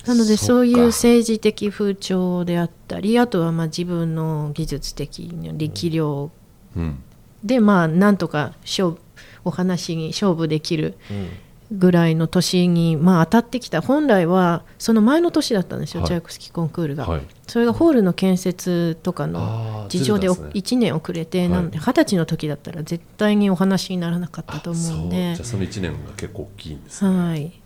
[0.05, 6.31] なのでそういう政治的風潮であったりあとはまあ自分の技術的な力量
[6.75, 7.01] うん。
[7.43, 8.97] でまあなんとか勝負
[9.45, 11.29] お話に勝負できるうん
[11.75, 16.07] ぐらいの年に、まあ、当たってきた本来はその前の年だったんですよ、はい。
[16.07, 17.21] チャイコフスキーコンクールが、はい。
[17.47, 20.77] それがホールの建設とかあのー事情でずれたんですね。
[20.77, 21.49] 1年遅れて、はい。
[21.49, 25.15] なので二十歳の時だったら絶対にお話にならなかったと思うんで。
[25.29, 25.35] そう。
[25.35, 27.17] じゃあその1年が結構大きいんですね。
[27.17, 27.59] はい。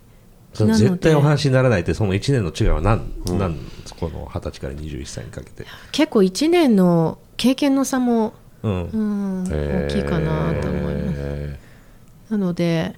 [0.54, 3.38] 絶対お話にならないってその1年の違いは何,、うん。
[3.38, 8.84] なんそこの20歳から21歳にかけて、結構1年の経験の差も、うん。
[8.84, 11.68] うん、大きいかなと思います。
[12.30, 12.94] なので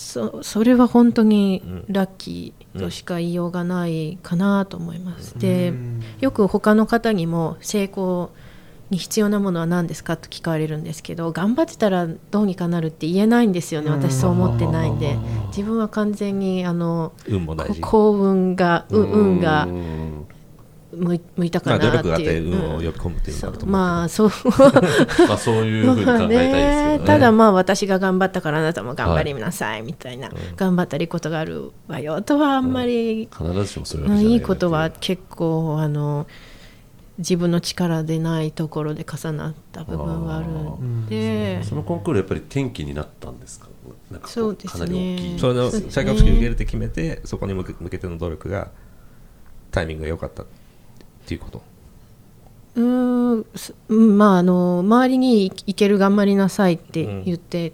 [0.00, 5.38] そそれは本当にラッキーとしか言いようがないかなと思います。
[5.38, 5.72] で
[6.20, 8.30] よく他の方にも成功
[8.88, 13.90] に必要なものは何ですかと聞かれるんですけど頑張ってたらどうにかなるって言えないんですよね。
[13.90, 15.16] 私そう思ってないんで。
[15.48, 17.80] 自分は完全にあの運も大事。
[17.80, 20.19] 幸運がう運がうん
[20.92, 22.54] 向いたまあ、かなって努力があっていう。
[22.54, 24.30] 運を呼び込むっていうのがまあそう。
[25.28, 27.00] まあ そういうふうに考えたいですけどね。
[27.06, 36.26] ただまあ私が頑張ったからあなたも頑張りなさいみたいな、頑張ったりことがあるわよとはあんまり、必ずしもそういうわけじゃないいいことは結構あの
[37.18, 41.62] 自分の力でないところで重なった部分はあるんで。
[41.64, 43.68] そのコンクールやっぱり転機になったんですか？
[44.10, 44.70] なんかこそうですね。
[44.72, 45.38] かなり大きい。
[45.38, 45.86] それのそうですね。
[45.90, 48.70] 最高式受けるって決めてそこに向け向けての努力が
[49.70, 50.44] タイミングが良かった
[51.34, 51.62] っていうこと？
[52.74, 57.72] うーんすうんまああの周りに行ける頑張りなさいって言って、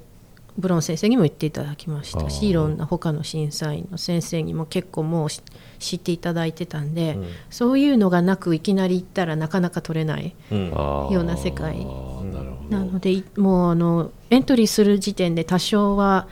[0.58, 2.28] ブロン先生にも言っていただきました。
[2.28, 5.42] しいろんな他の審査員の先生にも結構もうし
[5.78, 7.26] 知っていただいてたんで、うん。
[7.50, 11.78] そういうのがなくいきなり行ったらなかなか取れないような世界。
[11.78, 12.24] なるほ
[12.70, 12.76] ど。
[12.76, 16.28] なのでいもうあのエントリーする時点で多少は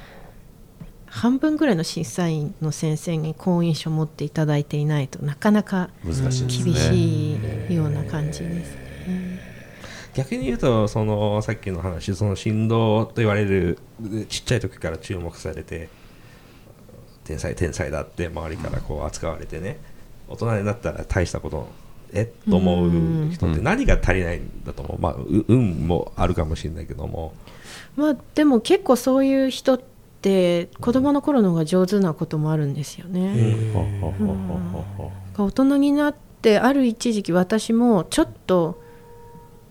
[1.14, 7.36] 半分ぐらいの審査員の先生に好印象を持っていただいていないとなかなか厳し
[7.70, 8.74] いような感じです
[9.06, 9.40] ね。
[10.14, 13.78] 逆に言うとそのさっきの話その振動と言われる
[14.28, 15.88] ちっちゃい時から注目されて
[17.22, 19.78] 天才天才だって周りからこう扱われてね
[20.28, 21.68] 大人になったら大したこと
[22.12, 27.34] えと思う人って何が足りないんだと思う、まあ、う運もあるかもしれないけども。
[27.96, 29.93] まあでも結構そういう人って
[30.80, 33.56] 子供の頃の方が上手なこともあるんですよね。
[35.36, 38.82] 大人になってある一時期私もちょっと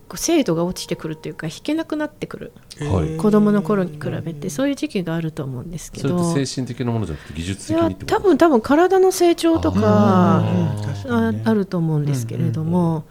[0.07, 2.51] こう精度が落ちてくるというか弾けなくなってくる。
[2.79, 3.17] はい。
[3.17, 8.15] 子供の頃に比べてそういう時期があると思うんですけそれどって精神的なものじゃなくて技術いや的にってこと？
[8.15, 11.41] 多分多分体の成長とかああにね。
[11.45, 13.05] あると思うんですけれども、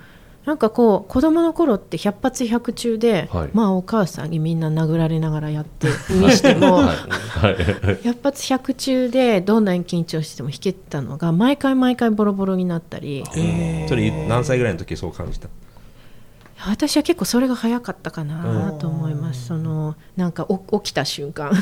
[0.45, 3.51] なんかこう子供の頃って百発百中で、はい。
[3.53, 6.87] まあお母さんにみんな殴られながらやって にしても、はい。
[6.87, 7.99] はい。
[8.03, 13.25] 百発百中でどんなに緊張しても弾けてたのが毎回毎回ボロボロになったり。
[13.89, 15.49] それ何歳ぐらいの時そう感じた？
[16.67, 21.53] 私は結構それが早かったかなと思います、そのなんかお起きた瞬間。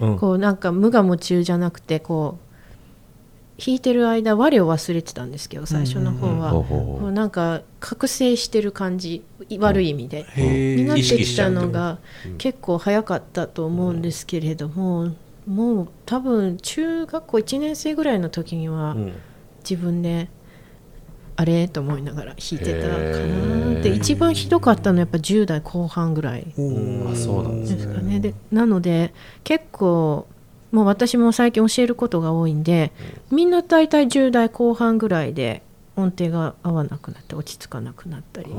[0.00, 0.18] うん。
[0.18, 2.43] こうなんか無我夢中じゃなくてこう
[3.58, 9.24] 弾いてる間我を忘れてたんですけど最初の方は、ほうなんか覚醒してる感じ
[9.58, 11.98] 悪い意味で、になってきたのが
[12.38, 15.12] 結構早かったと思うんですけれども、
[15.46, 19.12] もう多分中学校1年生ぐらいの時にはうん。
[19.68, 20.28] 自分で
[21.36, 21.68] あれ？
[21.68, 23.80] と思いながら弾いてたかなへー。
[23.80, 28.20] で一番ひどかったのはやっぱ10代後半ぐらいおーあそうなんですですかね。
[28.20, 30.26] でなので結構
[30.74, 32.92] もう私も最近教えることが多いんで、
[33.30, 35.62] みんな大体10代後半ぐらいで
[35.96, 38.50] 音程が合わなくなって落ち着かなくなったり、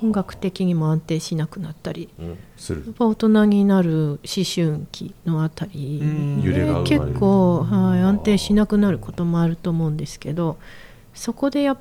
[0.00, 2.38] 音楽的にも安定しなくなったりうん。
[2.56, 2.84] する。
[2.86, 6.42] やっぱ大人になる思春期のあたりうん。
[6.42, 7.06] 揺れが生まれる。
[7.06, 10.58] 結構、はい、安定しなくなることもあると思うんですけど
[11.12, 11.78] そこでやっ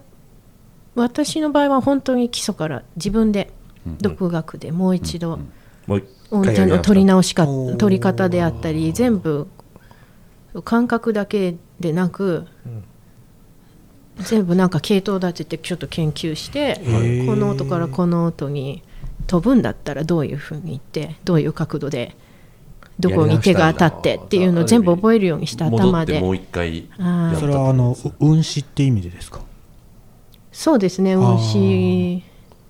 [0.98, 3.52] 私の場合は本当に基礎から自分で
[4.02, 5.40] 独学でもう一度
[5.88, 6.02] 音
[6.44, 9.48] 程の取り直しか取り方であったり全部
[10.64, 12.46] 感覚だけでなく、
[14.18, 16.82] 全部なんか系統だって言ってちょっと研究して、
[17.26, 18.84] この音からこの音に
[19.28, 22.16] 飛ぶんだったらどういうふうにいってどういう角度で
[23.00, 26.14] どこに手が当たってっていうのを全部覚えるようにして戻頭で。
[26.14, 29.42] ってもう一回はいやったそれはあの運指って意味でですか？
[30.52, 31.20] そうですねー。
[31.20, 32.24] 運指っ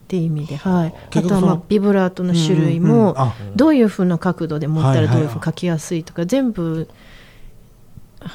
[0.10, 3.36] て意味で、はい、あとはまあビブラートの種類うんうんもあ。
[3.56, 6.90] どういうふうな角度で持ったらどういうふうに書きやすいとか全部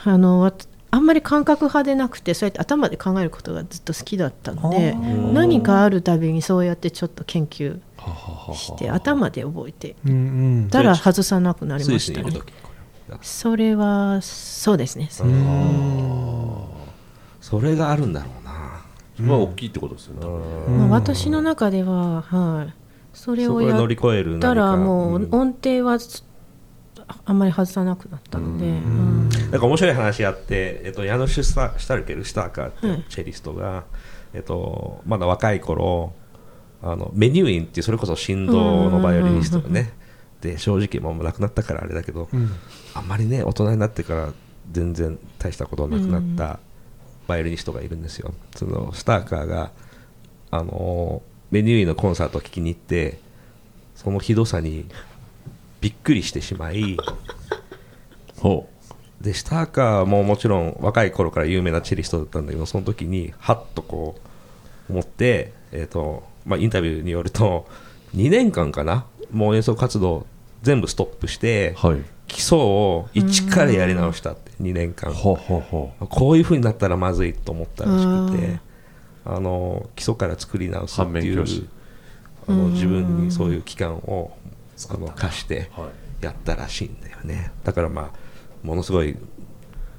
[0.05, 0.53] あのわ
[0.91, 4.93] あんまり感覚派でなくてそうやって頭で考えることがずっと好きだったので
[5.33, 7.81] 何かあるたびにそうやってちょっと研究
[8.55, 9.97] して頭で覚えて
[10.71, 12.23] たら外さなくなりました。
[12.23, 12.31] ね
[13.21, 15.09] それはそうですね。
[17.41, 18.53] それがあるんだろうな。
[19.19, 20.27] まあ大きいってことですよね
[20.79, 22.75] まあ私の中でははい。
[23.13, 25.99] それをやっ乗り越えるたらもんう音程は
[27.25, 29.29] あんまり外さなくなったので、うん。
[29.29, 33.05] なんか面白い話あって、えっと、ヤノシュ・シュタルケル・シュターカーってはい。
[33.09, 33.85] チェリストが、
[34.35, 36.13] えっと、まだ若い頃
[36.83, 39.93] あのメニューインっていうそれこそ振動のバイオリニストがね
[40.41, 42.51] で正直もう亡くなったからあれだけど、うん。
[42.95, 44.33] あんまりね大人になってから
[44.71, 46.59] 全然大したことなくなった
[47.29, 48.35] バイオリニストがいるんですよ。
[48.57, 49.71] そのスターカーが
[50.51, 53.21] あのメニューインのコンサートを聴きに行って
[53.95, 54.87] そのひどさに
[55.83, 56.97] びっくりしてしまい。
[58.39, 58.69] ほ
[59.21, 64.17] でスターカーももちろん若い頃から有名なチェリストだったんだけどその時にハッとこ
[64.89, 67.69] う思って、えーとまあ、インタビューによると
[68.17, 70.27] 2年間かなもう演奏活動
[70.63, 72.03] 全部ストップしてうはい。
[72.27, 75.13] 基礎を一からやり直したって2年間。
[75.13, 78.61] ほうほうほこういう風になったらまずいと思ったらしくて
[79.25, 81.45] ああの基礎から作り直すっていう
[82.49, 84.33] あの自分にそういう期間を
[84.91, 85.71] あの貸して
[86.21, 87.53] やったらしいんだよね。
[87.65, 89.17] だからまあものすごい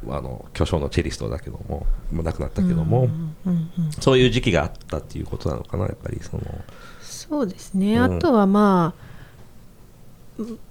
[0.10, 3.08] あの巨匠のチェリストだけどももう亡くなったけども、
[4.00, 6.44] そういう時期があったっていうことなのかなやっぱりその。
[7.02, 8.18] そうですね、うん。
[8.18, 9.04] あとはまあ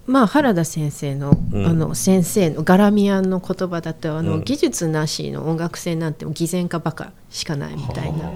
[0.07, 1.67] まあ原田先生の,、うん。
[1.67, 4.45] あの先生のガラミアンの言葉だとあの、うん。
[4.45, 8.31] 技術なしの音楽性なんて偽善かバカしかないみたいな。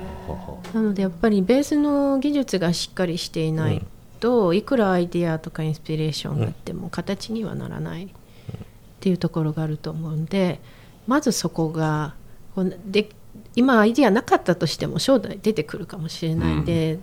[0.73, 3.85] なのでやっぱりベースの技術がしっかりしていない
[4.19, 8.09] と、いくらアイディアとかインスピレーションがあっても形にはならないっ
[9.01, 10.61] ていうところがあると思うんで
[11.07, 12.15] まずそこが
[12.87, 13.09] で
[13.55, 16.99] 今アイディアなかったとしても将来出てくるかもしれないんで、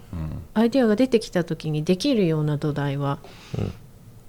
[0.54, 3.20] アイディアが出てきた時にできるような土台は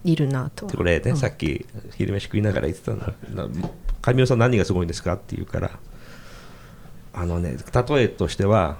[0.04, 0.66] いるなと。
[0.66, 1.16] でこれね、うん。
[1.16, 1.66] さっき
[1.96, 3.48] 昼飯食いながら言ってたのな
[4.02, 5.70] 神尾さん何がすごいんですかって言うから
[7.14, 8.76] あのね例えとしては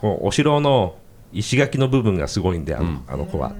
[0.00, 0.96] こうお城の
[1.32, 3.52] 石垣の部分がすごいんであの,、あの子は、っ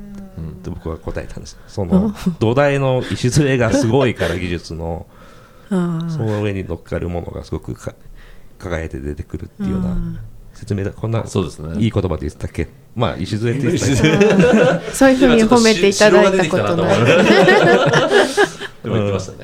[0.63, 1.59] て僕は答えたんです。
[1.67, 5.07] その 土台の礎がすごいから技術の
[5.71, 7.95] あその上に乗っかるものがすごくか
[8.59, 9.97] 輝いて出てくるっていうような
[10.55, 10.91] 説明だ。
[10.91, 11.81] こんなそうですね。
[11.83, 12.69] いい言葉で言ってたっけ？
[12.97, 14.03] まあ礎って言ってた。
[14.03, 17.03] けどーそういうふうに褒めていただいたことない。
[17.03, 17.05] い
[18.83, 19.39] でも言ってましたね。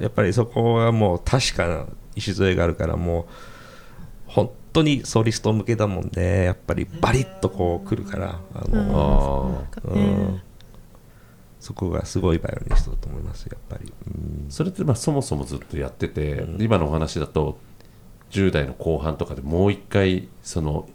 [0.00, 3.26] やっぱりそこはもう確かな礎があるからもう本
[4.72, 10.42] 当にソリスト向けだもんでやっぱりバリッとこうくるからあの、ああうん。
[11.60, 14.50] そこがすごいバイオリニストだと思いますやっぱり、うん。
[14.50, 17.58] それってまあそもそもずっとやってて、今のお話だと
[18.30, 20.88] 10代の後半とかでもう一回その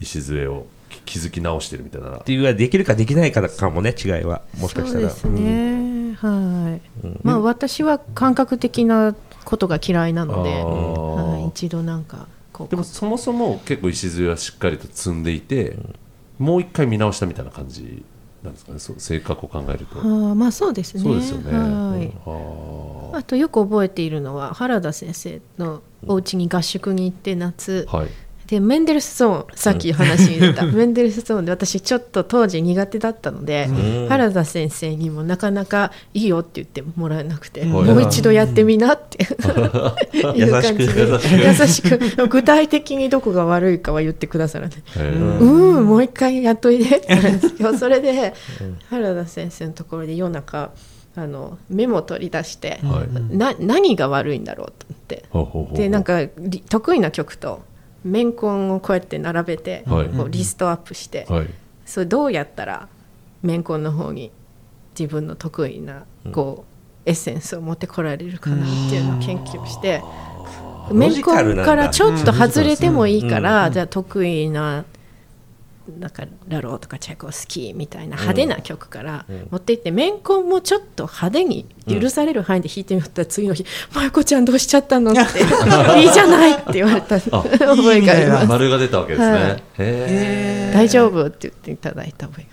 [0.00, 0.66] 礎を
[1.06, 2.18] 築き直してるみたいな。
[2.18, 4.42] っていうぐらいできるかできないかかもね違いは。
[4.58, 5.10] もしかしたら。
[5.10, 9.14] そうですね、はい、まあ私は感覚的な
[9.44, 12.26] ことが嫌いなので、一度なんか
[12.68, 15.76] でもそもそも結構礎はしっかりと積んでいて、
[16.38, 18.04] もう一回見直したみたいな感じ
[18.42, 18.78] なんですかね？
[18.78, 19.98] そう性格を考えると。
[19.98, 21.02] あーまあそうですね。
[21.02, 21.52] そうですよね。
[21.52, 22.12] はい。
[23.14, 23.18] あ。
[23.18, 28.08] あとよく覚えているのは原田先生のお家に合宿に行って夏、ーはい
[28.52, 30.66] でメンデルスゾーンさっき話に出た。
[30.66, 33.66] メンデルスゾーンで私ちょっと当時苦手だったので、
[34.10, 39.24] 原田先生にもなかなかいいよって言ってもらえなくて、んもう一度やってみなって。
[40.36, 41.06] いう感じで。
[41.46, 44.78] 優しく具体的にどこが悪いかは言ってくださらない。
[45.40, 48.34] うん、もう一回やっといてって言われるんですけどそれで
[48.90, 50.72] 原田先生のところで夜中
[51.16, 53.34] あのメモを取り出して、はい。
[53.34, 55.82] な何が悪いんだろうと思って。
[55.82, 57.62] でなんかり得意な曲と
[58.04, 60.08] メンコンをこうやって並べて、はい。
[60.08, 61.50] こうリストアップして、はい。
[61.84, 62.88] それどうやったら
[63.42, 64.30] メンコンの方に
[64.98, 66.64] 自分の得意なこ
[67.06, 70.02] う、エッセンスを持ってこられるかなっていうのを研究して、
[70.92, 74.84] メンコンからちょっと外れてもいいから、じゃあ得意な
[75.98, 85.10] なんかラローとかチェコスキーみたいな派手な曲から持っていって、メンコンもちょっと派手に許される範囲で弾いてみたら次の日「舞子ちゃんどうしちゃったの?
[85.12, 85.40] 」って
[86.00, 87.18] 「いいじゃない」って言われた。
[87.20, 88.46] 覚えがあります。
[88.46, 89.62] 丸が出たわけですね、はい。
[89.78, 92.46] へ大丈夫って言っていただいた覚え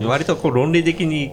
[0.00, 0.08] が。
[0.08, 1.30] 割とこう論理的に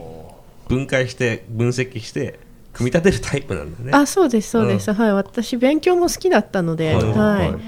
[0.68, 2.40] 分解して分析して
[2.74, 3.92] 組み立てるタイプなんだね。
[3.94, 7.52] あそうですそうです、はい私勉強も好きだったので、ははいい。
[7.52, 7.60] はい。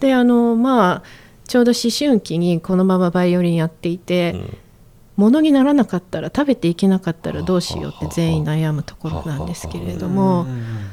[0.00, 1.02] であのまあ
[1.46, 4.34] ちょうど思春期にこのままバイオリンやっていて、
[5.16, 10.46] ものにならなかったら食べていけなかったらどうしようって全員悩むところなんですけれども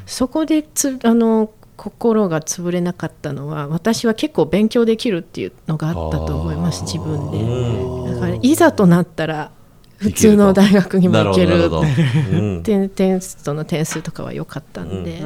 [0.05, 8.13] そこでつあの心が潰れなかったのは私は結構勉強できるっていうのがあったと思います自分で。
[8.13, 9.51] だからいざとなったら
[9.97, 12.59] 普通の大学にも行けるう。
[12.59, 12.63] ん。
[12.63, 15.23] テテストの点数とかは良かったんで、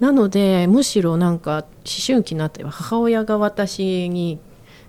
[0.00, 1.64] なのでむしろなんか思
[2.06, 4.38] 春期になっては母親が私に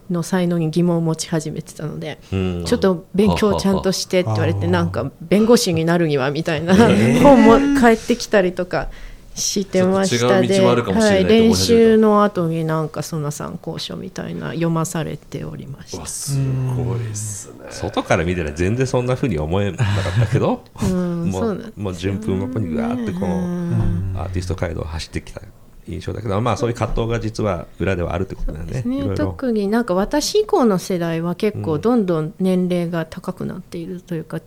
[0.10, 2.64] の才能に疑問を持ち始めてたので、うん。
[2.66, 6.76] ちょっと勉強ちゃんとしてって言われてなんか弁護士になるにはみたいな
[7.22, 8.90] 本も返ってきたりとか
[9.38, 16.00] してましたで、はい、練習の後になんかその参考書みたいな読まされておりました。
[16.00, 16.06] わ。
[16.08, 16.38] す
[16.76, 17.68] ごいっすね。
[17.70, 21.72] 外から見たら全然そんなふうに思えなかったけど、うなんですよね。
[21.78, 25.42] うもう順風満帆にガーってこのアーティスト街道を走ってきた
[25.88, 28.74] 印象だけど、まあ、そういう葛藤が実は裏ではあるってことだよね。
[28.74, 29.16] ですね。
[29.16, 34.42] 特になんか私以降の世代は結構どんどん年齢が高くなっているというか、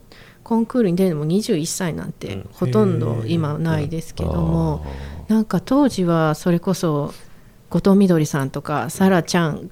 [0.51, 4.85] コンクールに出るのも21歳なんてほとんど今ないですけども、
[5.29, 7.15] なんか当時はそれこそ
[7.69, 9.71] 後藤みどりさんとかサラちゃん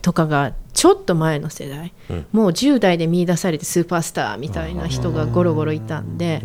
[0.00, 1.92] とかがちょっと前の世代、
[2.32, 6.40] もう10代で見出されてスーパースターみたいな人がゴロゴロいたんで、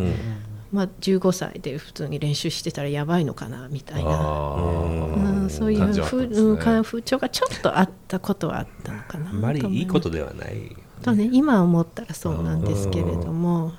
[0.73, 4.09] まあ、15歳で普通に練習してたらやばいのかなみたいな。
[4.11, 6.35] あうん、そういう風ね。
[6.37, 10.75] うんか風潮がちょっとあったことはあったのかなあんまりいいことでではない。
[11.01, 13.73] とね今思ったらそうなんですけれども、はい。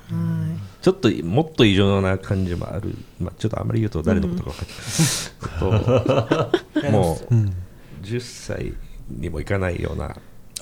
[0.81, 4.51] ちょっともっと異常な感じもある、まあ、ちょっとあんまり言うと誰のことか
[5.59, 7.35] 分かんない、 もう。
[7.35, 7.53] うん
[8.01, 8.73] 10歳
[9.09, 10.15] にもいかないような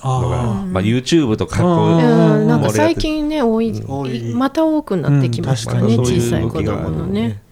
[0.04, 2.40] のがあまあ、YouTube とかこううん。
[2.42, 7.42] うんなんか最近ね多い多いまた多くなってきましたね、うん小さい子供のね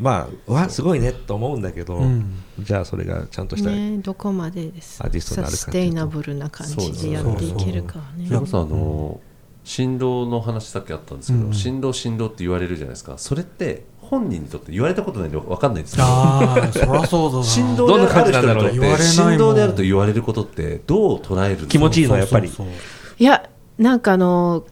[0.00, 2.42] まあわすごいねと思うんだけど、うん。
[2.58, 5.02] じゃあそれがちゃんとした、ねどこまでです。
[5.02, 8.26] アーティストになるかサステイナブルな感じでやっていけるかはね。
[8.26, 9.20] それこそあの
[9.62, 13.18] 振動の話さっきあったんですけど、振動振動って言われるじゃないですか。
[13.18, 17.44] それって本人にとって言われたことないんで分かんないんですよああ そりゃそうだな。
[17.44, 19.02] 振動である人にとっどんな感じなんだろうねて。
[19.02, 22.48] 振動であると言われることってどう捉えるんですか気持ちいいのはやっぱり。
[22.48, 22.74] そうそうそう。
[23.18, 24.64] いやなんかあの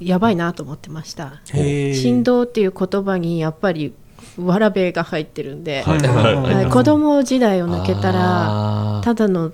[0.00, 1.40] やばいなと思ってました。
[1.44, 3.94] 振動っていう言葉にやっぱり
[4.38, 9.52] わらべが入ってるんで、はいはい子供時代を抜けたらただの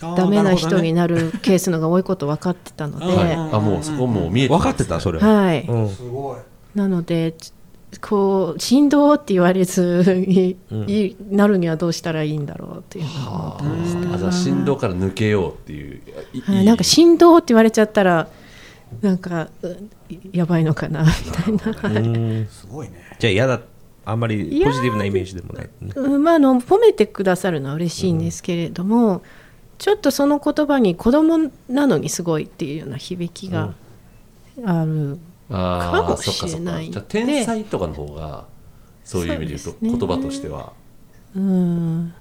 [0.00, 5.18] ダメな人になるケースのが多いこと分かってたので、はいあもうそこもう見えて分かってたそれ。
[5.18, 5.88] は、はい、うん。
[5.88, 6.38] すごい。
[6.74, 7.52] なのでち
[8.00, 14.14] こう振動って言われずに、いなるにはどうしたらいいんだろうっていうのを思ってました。
[14.14, 16.00] あじゃあ振動から抜けようっていう。
[16.32, 18.28] いはい、なんか振動って言われちゃったら
[19.00, 19.90] なんかうん
[20.32, 22.46] やばいのかなみたいな、うん。
[22.48, 23.60] すごいねじゃあ嫌だ。
[24.04, 29.22] あんまりポジティブなイメージでもない、ね、うんまあ、あの褒めてくださるのは嬉しいんですけれども、
[29.78, 33.74] ちょっとその言葉に子供なのにすごいっていうような響きが
[34.64, 35.18] ある、
[35.48, 36.92] かもそっかそっしれないか。
[36.92, 38.46] じゃあ天才とかの方が
[39.04, 40.72] そういう意味で言うと言葉としては。
[41.36, 42.12] うん。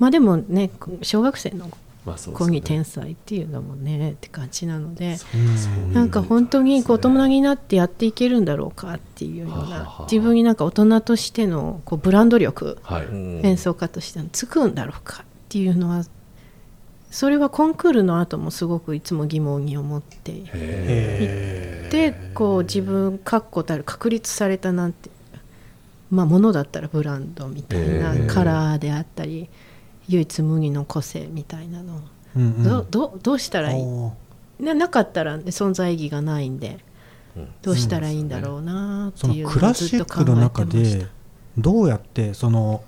[0.00, 0.70] まあでもね
[1.02, 1.70] 小学生の
[2.04, 2.38] まあそうね。
[2.38, 12.78] 子に天才っていうのもねって感じなのでうんなんか本当にこう大人になってやっていけるんだろうかっていうようなあ自分になんか大人としてのこうブランド力
[13.42, 16.04] 演奏家としてのつくんだろうかっていうのは
[17.10, 25.10] それはコンクールの後もすごくいつも疑問に思っていへてこう自分確固たる確立されたなんて
[26.10, 29.50] まあものだったらブランドみたいなカラーであったり
[30.12, 31.94] 唯一無二の個性みたいなの。
[31.96, 31.98] を
[32.36, 32.62] うんうん。
[32.62, 33.84] どどどうしたらいい？
[34.62, 36.78] ななかったら、ね、存在意義がないんで
[37.62, 41.06] どうしたらいいんだろうなってそのいうクラシックの中で
[41.58, 42.84] どうやってその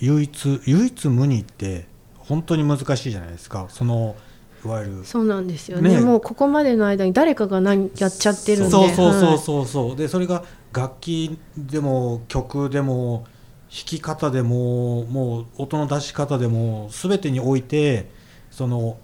[0.00, 1.86] 唯一唯一無二って
[2.18, 3.66] 本当に難しいじゃないですか。
[3.68, 4.16] その
[4.64, 5.90] いわゆるそうなんですよね。
[5.90, 6.00] ね。
[6.00, 8.70] もうここまでの間に誰かが何やっちゃってるんで。
[8.70, 9.66] そうそうそうはいそう。
[9.66, 10.42] そうでそれが
[10.72, 13.35] 楽器でも曲でも弾
[13.84, 18.08] き方でももう音の出し方でも全てにおいて
[18.50, 18.98] その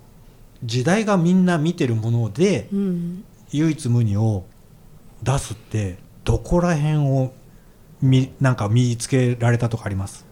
[0.64, 3.24] 時代がみんな見てるものでうん。
[3.54, 4.44] 唯一無二を
[5.22, 7.34] 出すってどこら辺を
[8.00, 10.24] みなんか見つけられたとかあります？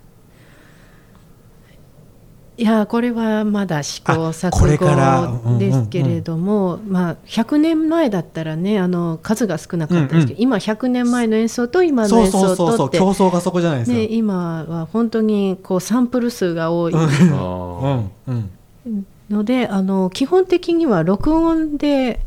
[2.61, 5.20] いやこれはまだ試行あこれから。
[5.20, 5.40] うんうんうん。
[5.40, 16.94] 錯誤ですけれども、まあ、100年前だったらねあの数が少なかったですけど、うん今100年前の演奏と今の演奏そうそうそうとって競争がそこじゃないですか、ね、今は本当にこうサンプル数が多い。
[16.94, 18.11] あうーん。
[18.28, 18.32] う
[18.90, 19.06] ん。
[19.30, 22.20] のであの基本的には録音で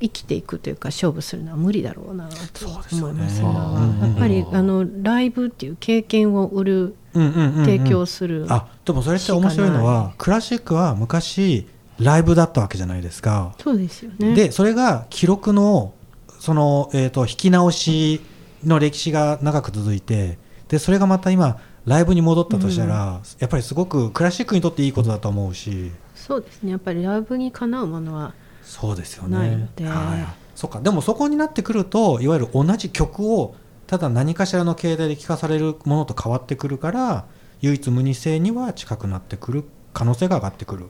[0.00, 4.08] 生きていくというか勝負するのは無理だろうなと思いますそうですよね。
[4.08, 11.66] やっぱりあのライブっていう経験を売るうんうんうんうん提供する、あでもそれって面白いのはクラシックは昔
[12.00, 15.94] ライブだったわけじゃないですか、そうですよねでそれが記録の
[16.40, 18.20] その、えー、と弾き直し
[18.64, 20.38] の歴史が長く続いて
[20.68, 33.54] でそれがまた今ライブに戻ったとしたら、やっぱりすごくクラシックにとっていいことだと思うしそうですねやっぱりライブにかなうものはそうですよないのねではい、そっかでもそこになってくるといわゆる同じ曲を
[33.86, 37.26] ただ何かしらの形態で聴かされるものと変わってくるから
[37.60, 40.86] 唯一無二性には近くなってくる可能性が上がってくる。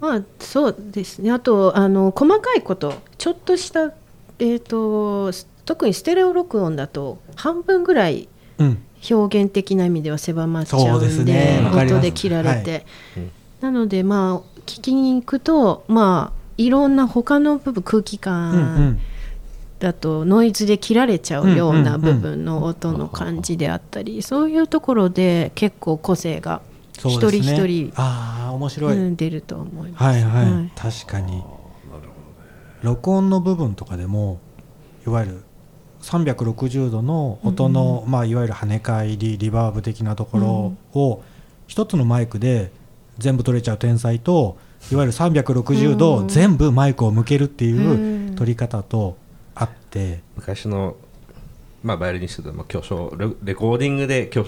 [0.00, 1.30] まあそうですね。
[1.32, 3.92] あとあの細かいことちょっとした、
[4.38, 5.32] えー、と
[5.64, 8.28] 特にステレオ録音だと半分ぐらい
[8.58, 8.82] うん。
[9.08, 11.60] 表現的な意味では狭まっちゃうんでそうですね。
[11.72, 12.86] 音で切られて、
[13.16, 13.30] うん
[13.60, 19.00] なのでまあ聞きに行くとまあいろんな他の部分空気うんう感ん
[19.78, 26.62] だとノイズで切られちゃうような部分の音の感じであったりそういうところで結構個性が
[26.94, 30.02] 一人一人ああ面白い、うん出ると思います。
[30.02, 30.70] はいはい、はい。
[30.74, 31.42] 確かに。
[32.82, 34.38] 録音の部分とかでも
[35.06, 35.42] いわゆる
[36.02, 41.22] 360度の音の、まあ、いわゆる跳ね返りリバーブ的なところを
[41.66, 42.70] 一つのマイクで
[43.18, 44.56] 全部取れちゃう天才と
[44.92, 46.28] いわゆる360度うん。
[46.28, 48.36] 全部マイクを向けるっていううん。
[48.36, 49.16] 取り方と
[49.56, 50.96] あって、昔の、
[51.82, 54.44] まあ、バイオリニストでも巨匠レレコーディングで巨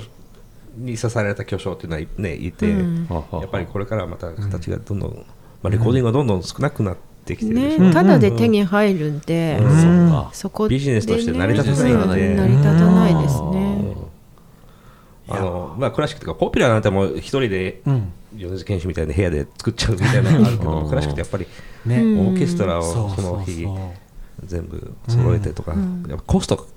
[0.76, 3.06] に刺された巨匠っていうのは、ね、いて、うん。
[3.10, 5.26] やっぱりこれからはまた形がどんどん、
[5.62, 10.26] まあ、レコーディングがどんどん少なくなってきてるただで手に入るんで、うん。
[10.32, 12.28] そこで、ね、ビジネスとして成り立たないんで。
[12.28, 13.52] うん成り立たないですうん。
[13.52, 13.96] ね。
[15.30, 18.12] あのまあ、クラシックとかポピュラーなんてもう一人でうん。
[18.34, 20.82] 米津玄師みたいな部屋で作っちゃうみたいなのがあるけうん。
[20.84, 21.46] どクラシックってやっぱり
[21.86, 23.76] ね、うんオーケストラをそうその日そう。
[23.76, 24.07] そう
[24.44, 26.04] 全部揃えてとか、うん。
[26.08, 26.68] やっぱコスト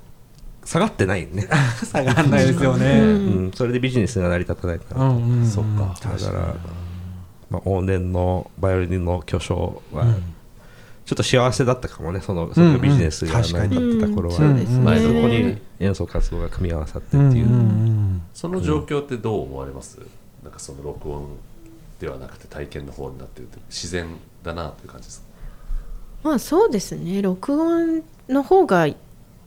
[0.65, 1.47] 下がってないね、
[1.83, 2.99] 下がらないですようね。
[2.99, 5.47] うん、それでビジネスが成り立たないから、うんうんうん。
[5.47, 5.95] そっか。
[6.01, 6.55] だから、
[7.49, 10.23] まあ、往年のバイオリンの巨匠は、うん。
[11.03, 12.21] ちょっと幸せだったかもね。
[12.21, 14.83] そのそのビジネスが成り立ってた頃は、うんそうですね。
[14.85, 19.99] 前そこに演奏活動が組み合わさってっていう、うんうんその状況ってどう思われます、
[20.43, 21.27] なんかその録音
[21.99, 24.07] ではなくて体験の方になってるって自然
[24.41, 25.25] だなという感じですか？
[26.23, 27.21] まあそうですね。
[27.21, 28.95] 録音の方がい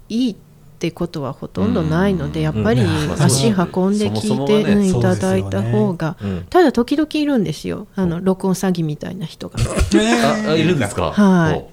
[0.08, 0.36] いっ
[0.78, 3.22] てことはほとんどないので、やっぱりうん。
[3.22, 3.54] 足運
[3.94, 6.46] んで聞いて、いただいた方が、うん。
[6.50, 7.86] ただ時々いるんですよ。
[7.96, 9.58] あの録音詐欺みたいな人が。
[10.46, 11.12] ああいるんですか？
[11.12, 11.64] はい。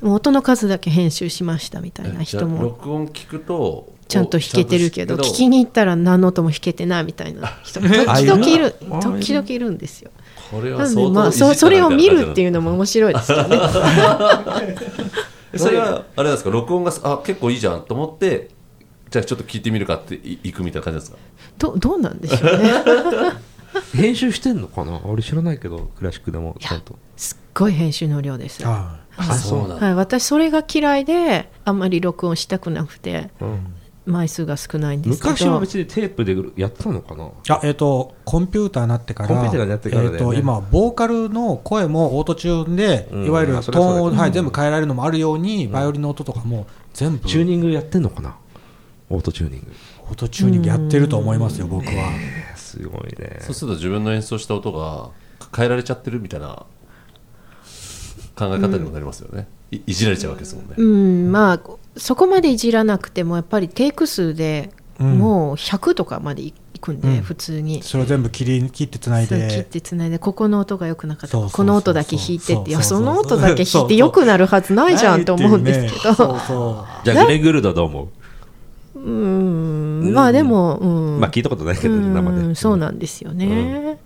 [0.00, 2.62] 音の数だけ編集しましたみたいな人も。
[2.62, 8.74] 録音聞くとちゃんと弾けてるけど聞きに行ったら何の音も弾けてないみたいな人時々いる。
[8.90, 10.10] あ時々いるんですよ
[10.50, 13.58] これは相当まあそそれを見るっていううのも面白いですよね。
[15.56, 16.50] それはあれですか？
[16.50, 18.48] 録音があ結構いいじゃんと思って
[19.10, 21.18] じゃあちょっと聞いてみるかってい行くみたいな感じですか？
[21.58, 22.72] どどうなんでしょうね。
[23.94, 25.00] 編集してんのかな？
[25.04, 26.94] 俺知らないけどクラシックでもちゃんと。
[27.16, 28.62] すっごい編集の量です。
[28.64, 29.86] ああそうなんだ。
[29.86, 33.30] はい、私それが嫌いであんまり録音したくなくて。
[33.40, 33.74] うん
[34.08, 35.30] 枚数が少ないんですけど。
[35.30, 37.30] 昔は別にテープでやってたのかな？
[37.48, 40.18] あえっ、とコンピューターになってからコンピューターになってからだよね。
[40.18, 43.26] えーと今ボーカルの声もオートチューンで、うん。
[43.26, 47.28] いわゆるトーンを、はい、全部変えられるのもあるように、バイオリンの音とかも全部。
[47.28, 48.36] チューニングやってんのかな？
[49.10, 49.66] オートチューニング。
[50.10, 51.92] オートチューニングやってると思いますよ、僕は。
[51.92, 53.38] えーすごいね。
[53.40, 55.10] そうすると自分の演奏した音が
[55.56, 56.66] 変えられちゃってるみたいな
[58.36, 61.60] 考え方にもなりますよね、いいじられちゃうわけですもんね、うんまあ
[61.96, 65.18] そこまでいじらなくてもやっぱりテイク数でうん。
[65.18, 67.22] もう100とかまでいくんで、うん。
[67.22, 67.82] 普通に。
[67.84, 71.38] それを全部切り切ってつないそう切っで、てつないでここの音が良くなかった。
[71.38, 78.08] この音だけ弾いてっていやその音だけ弾いて良くなるはずないじゃんと思うんですけどそうそじゃあグレン・グルドはどう思
[78.96, 78.98] う？
[78.98, 80.12] うん。
[80.12, 82.54] まあでも、うん、まあ聞いたことないけどうん生で。
[82.56, 83.98] そうなんですよね、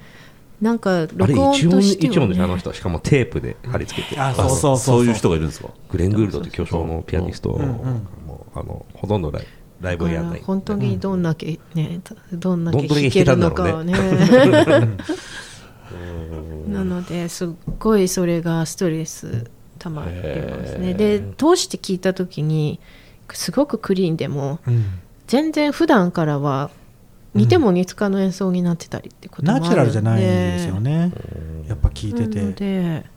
[0.62, 2.44] なんかあれ録音としては、一音でしょ？
[2.44, 2.72] あのね、人。
[2.72, 4.16] しかもテープで貼り付けて。
[4.16, 4.20] う。
[4.20, 4.78] あ、そうそう。
[4.78, 5.70] そういう人がいるんですか？
[5.90, 7.68] グレン・グルドって巨匠のピアニスト、うんうん。
[8.26, 9.46] もうあのほとんどライ
[9.80, 10.40] ライブをやらない。
[10.42, 12.00] 本当にどんだけね、
[12.32, 13.92] どんだけどんだけ弾けるのかはね。
[16.68, 17.48] なのですっ
[17.80, 20.22] ごいそれがストレスたまりま
[20.66, 20.94] すね。
[20.94, 22.78] で通して聞いた時に
[23.32, 24.84] すごくクリーンでもうん。
[25.26, 26.70] 全然普段からは
[27.34, 29.68] 似ても似つかの演奏になってたりってこともあるんで。
[29.68, 31.12] ナチュラルじゃないんですよね、
[31.66, 32.64] やっぱ聞いてなのて。
[32.64, 33.12] で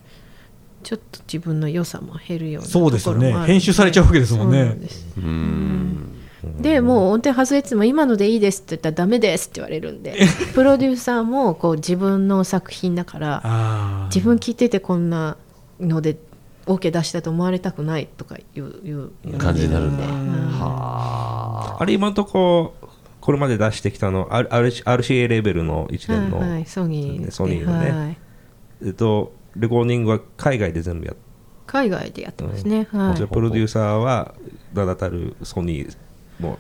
[0.84, 3.54] ちょっと自分の良さも減るようなそうですよねところもあるんで。
[3.54, 4.60] 編集されちゃうわけですもんね。
[4.60, 5.08] そうなんです。
[5.18, 6.16] うーん。
[6.62, 10.16] でもう音程外れても今のでいいですって言ったらダメですって言われるんで
[10.54, 15.38] プロデューサーもこう自分の作品だから自分聞いててこんな
[15.80, 16.18] ので
[16.68, 20.06] OK 出したと思われたくないとかいういう感じになるんだ。
[20.06, 20.12] うん。
[20.60, 21.86] はあ。
[21.86, 22.74] れ今のとこ
[23.26, 27.90] これまで出してきたの RCA レベルの一連の、はいはい、ソニーでソニーのね。
[27.92, 28.18] はい、
[28.86, 31.16] えっとレコーディングは海外で全部やっ
[31.66, 33.18] 海外でやってますね、た、はい。
[33.18, 34.36] じゃあプロデューサーは
[34.76, 35.98] 名だたるソニー
[36.40, 36.60] も。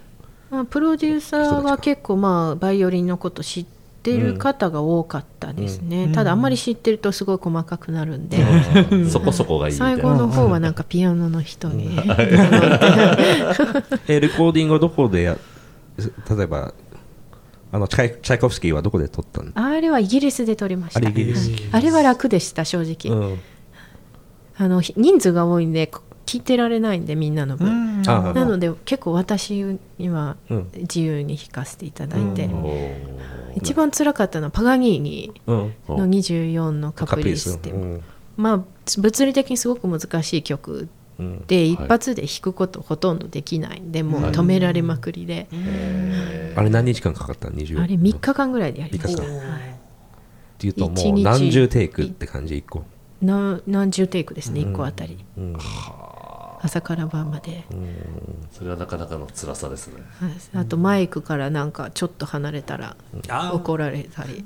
[0.49, 3.65] まあ、プロデューサーは結構まあバイオリンのこと知っ
[4.01, 6.13] てる方が多かったですね、うん。
[6.13, 8.47] ただあんまり知ってるとすごい細かくなるんで、あ
[9.07, 11.99] そこそこがいい最後の方はなんかピアノの人に
[14.07, 15.37] えレコーディングはどこでや
[15.97, 16.73] 例えば
[17.71, 19.51] あのチャイチャイコフスキーはどこで撮ったの？
[19.55, 20.99] あれはイギリスで撮りました。
[20.99, 21.49] あれイギリス。
[21.49, 21.59] はい。
[21.71, 23.39] あれは楽でした正直、うん。
[24.57, 30.69] あのひ人数が多いんでこ聞いてられないんでみんなのう分、なので結構私にはうん。
[30.73, 32.49] 自由に弾かせていただいて、
[33.55, 35.73] 一番辛かったのはパガニーニうん。
[35.87, 37.73] の24のカプリスって
[38.37, 38.63] まあ
[38.97, 40.89] 物理的にすごく難しい曲うん
[41.47, 43.79] で一発で弾くことほとんどできない。
[43.79, 45.47] んで、もう止められまくりで、
[46.55, 49.59] あれ何日間かかった？20あれ3日間ぐらいでやりました、三日はい。
[49.59, 49.73] っ
[50.57, 52.83] ていうともう何十テイクって感じ？1個。
[53.21, 55.23] な何十テイクですね、1個あたり。
[55.37, 55.57] うん。
[56.61, 57.63] 朝から晩まで、
[58.51, 60.01] それはなかなかの辛さですね。
[60.19, 60.31] はい。
[60.61, 62.97] あとマイクからなんかちょっと離れたら
[63.53, 64.43] 怒られたり。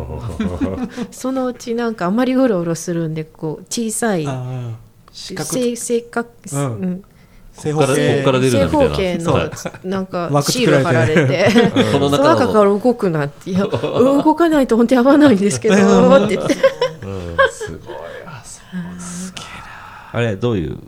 [1.10, 4.26] そのうちなんかあまりうろうろするんでこう小さい
[5.12, 5.50] 四角。
[5.50, 6.60] 正正確、うん。
[6.60, 7.04] うん。
[7.52, 8.88] 正方形から出るみたいな。
[8.88, 9.50] 方形のはい
[9.88, 11.48] なんか 枠シール貼られて。
[11.92, 12.28] このその中の。
[12.40, 13.50] 中から動くなって。
[13.50, 15.74] いや動かないと本当に合わないんですけど
[16.24, 16.54] って言って。
[16.54, 17.96] すごい
[18.26, 18.70] あそう
[20.12, 20.78] あれどういう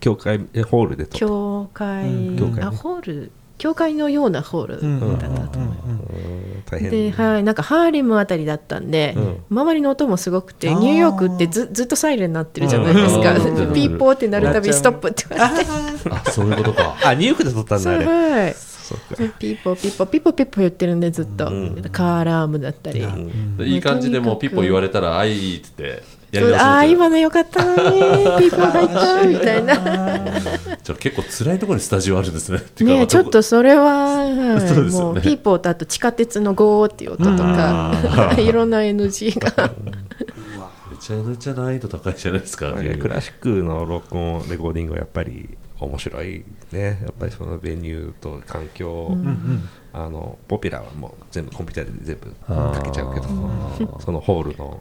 [0.00, 2.36] 教会えホールで教会,、うん。
[2.36, 2.62] 教会ね。
[2.62, 3.30] あホール
[3.62, 9.44] 教会のようなホールうんだったと思います、で、はい、なんかハーレムあたりだったんで、うん。
[9.50, 13.70] 周りの音もすごくてニューヨークってずずっとサイレンになってるじゃないですか、うん。
[13.72, 15.70] ピーポーってなるたびストップって言われて。
[16.10, 16.96] あそういうことか。
[17.06, 18.04] あニューヨークで撮ったんだあれ。
[18.04, 18.54] はい
[19.38, 23.76] ピーポーピーポーピーポーピーポー言ってるんでずっと、うんカーアラームだったり、うんい。
[23.76, 26.21] い感じでもうピッポ言われたらあいいって言って
[26.58, 28.00] ああ今のよかったのに
[28.40, 29.74] ピーポー入ったみたいな。
[30.82, 32.58] じゃあ結構辛いところにスタジオあるんですね。
[32.80, 34.90] ねえちょっとそれは、 ね。
[34.90, 39.72] もうピーポーとあと地下鉄のゴーっていう音とか、 いろんな NG が。
[40.90, 47.00] めちゃめちゃ難易度高いじゃないですかあれクラシックの録音レコーディングはやっぱり面白いね。
[47.02, 49.68] やっぱりそのベニューと環境、うんうん。
[49.92, 53.26] あのポピュラーはもう全部コンピューターで全部かけちゃうけど
[54.00, 54.80] そのホールの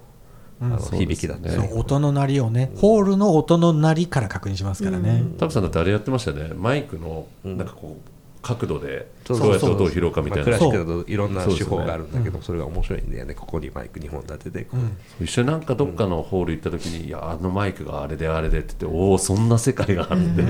[0.61, 6.53] あの響きだったり、そう音の鳴りをねホールの音の鳴りから確認しますからね、タブさんだってあれやってましたよね。
[6.53, 7.57] マイクのうん。
[7.57, 9.51] なんかこう角度でそうどう。
[9.51, 10.57] やって音を拾うかみまあ、たいな。
[10.59, 13.33] クラシックだといろんな手法があるんだけどそ,、れが面白いんだよね。
[13.33, 14.67] ここにマイク2本立てて
[15.19, 20.43] 一緒になんかどっかのホール行った時に、いやあのマイクがあれであれでって言っておおそんな世界があるんで、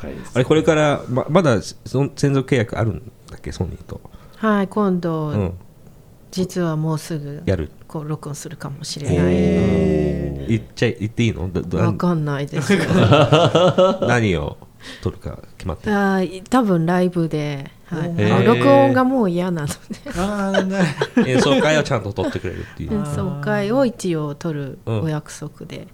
[0.00, 4.00] 深いですあれこれからままだその専属契約あるんだっけソニーと、
[4.36, 5.54] はい今度、うん、
[6.30, 7.70] 実はもうすぐやる。
[7.88, 9.16] こう録音するかもしれない。
[10.48, 11.50] 言っちゃい言っていいの？
[11.78, 12.72] わかんないです。
[14.06, 14.56] 何を
[15.02, 15.96] 撮るか決まってる？
[15.96, 18.44] あー多分ライブで、はい。
[18.44, 19.68] 録音がもう嫌なの
[21.14, 21.26] で。
[21.30, 22.94] 演奏会をちゃんと撮ってくれるっていう。
[22.94, 25.88] 演奏会を一応取るうんお約束で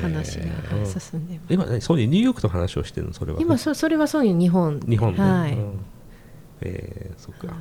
[0.00, 0.44] 話が
[0.76, 1.54] はい進んでます。
[1.54, 3.12] 今ねソニーニューヨークと話をしてるの？
[3.12, 3.40] それは。
[3.40, 5.80] 今そそれはそういう日本日本で、はい、うん。
[6.60, 7.52] えー、そっか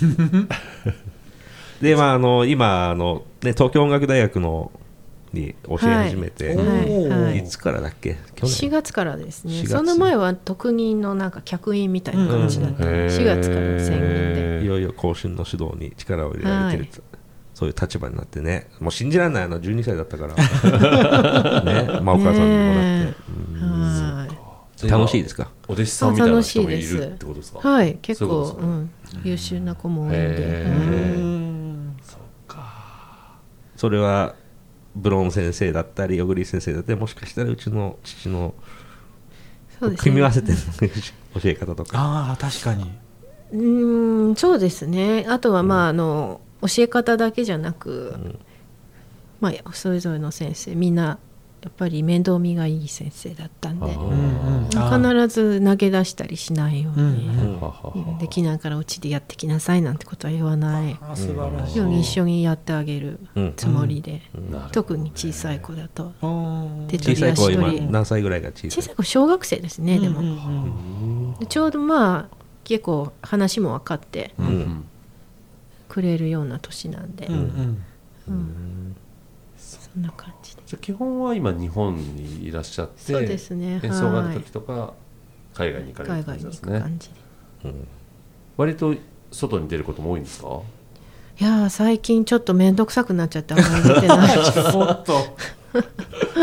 [1.80, 4.72] でまああの今あの、ね、東京音楽大学の
[5.32, 7.38] に教え始めて、はいはいはい。
[7.38, 8.16] いつからだっけ？
[8.34, 9.70] 去4年月からです4ね月。
[9.72, 14.60] その前は特任のなんか客員みたいな感じだった、うんへー4月から専任で。
[14.64, 16.88] いよいよ後進の指導に力を入れられてる、
[17.54, 18.68] そういう立場になってね。
[18.80, 20.34] もう信じられないあの12歳だったから。
[21.64, 22.00] ね。
[22.02, 23.14] まあお母さんにもらって、ね
[23.60, 24.16] うん。
[24.16, 24.45] はい
[24.82, 25.50] 楽しいですか？
[25.68, 27.68] お弟子さんみたいな人もいるってことですか？
[27.68, 28.90] はい結構ねうん、
[29.24, 30.74] 優秀な子も多いんで、へはいう
[31.24, 31.96] ん。
[33.76, 34.34] それは
[34.94, 38.54] ブロン先生だったり小栗先生だったりもしかしたらうちの父の
[39.78, 40.04] そうですね。
[40.04, 40.58] 組み合わせての
[41.40, 41.98] 教え方とか。
[41.98, 42.90] ああ確かに。
[43.52, 45.26] うーんそうですね。
[45.28, 48.14] あとはまあ、あの教え方だけじゃなく、
[49.40, 51.18] まあ、それぞれの先生みんな
[51.66, 57.28] やっぱり面倒見がいい先生だったんで必ず投げ出したりしないように、
[58.20, 60.92] できないからうちでやってきなさいなんてことは言わない。
[60.92, 60.98] よ
[61.82, 63.54] うに一緒にやってあげるうん。
[63.56, 64.22] つもりで、
[64.70, 66.26] 特に小さい子だとう
[66.84, 68.70] ん手小さい子は今取り足取り何歳ぐらいが小さい？
[68.70, 74.32] 小さい子小学生ですねでも、ちょうどまあ結構話も分かって
[75.88, 77.82] くれるような年なんで、うん
[78.28, 78.32] う
[79.98, 80.62] んな感じで。
[80.66, 83.80] じゃあ基本は今日本にいらっしゃってそうですね。
[83.82, 84.94] 演奏があるはい時とか
[85.54, 86.78] 海外に行かれる感じですね。
[86.78, 87.14] く感じで。
[87.64, 87.88] うん。
[88.56, 88.94] 割と
[89.32, 90.60] 外に出ることも多いんですか？
[91.38, 94.36] いやー最近ちょっと面倒くさくなっちゃってあんまり出てない
[94.72, 95.14] も っと。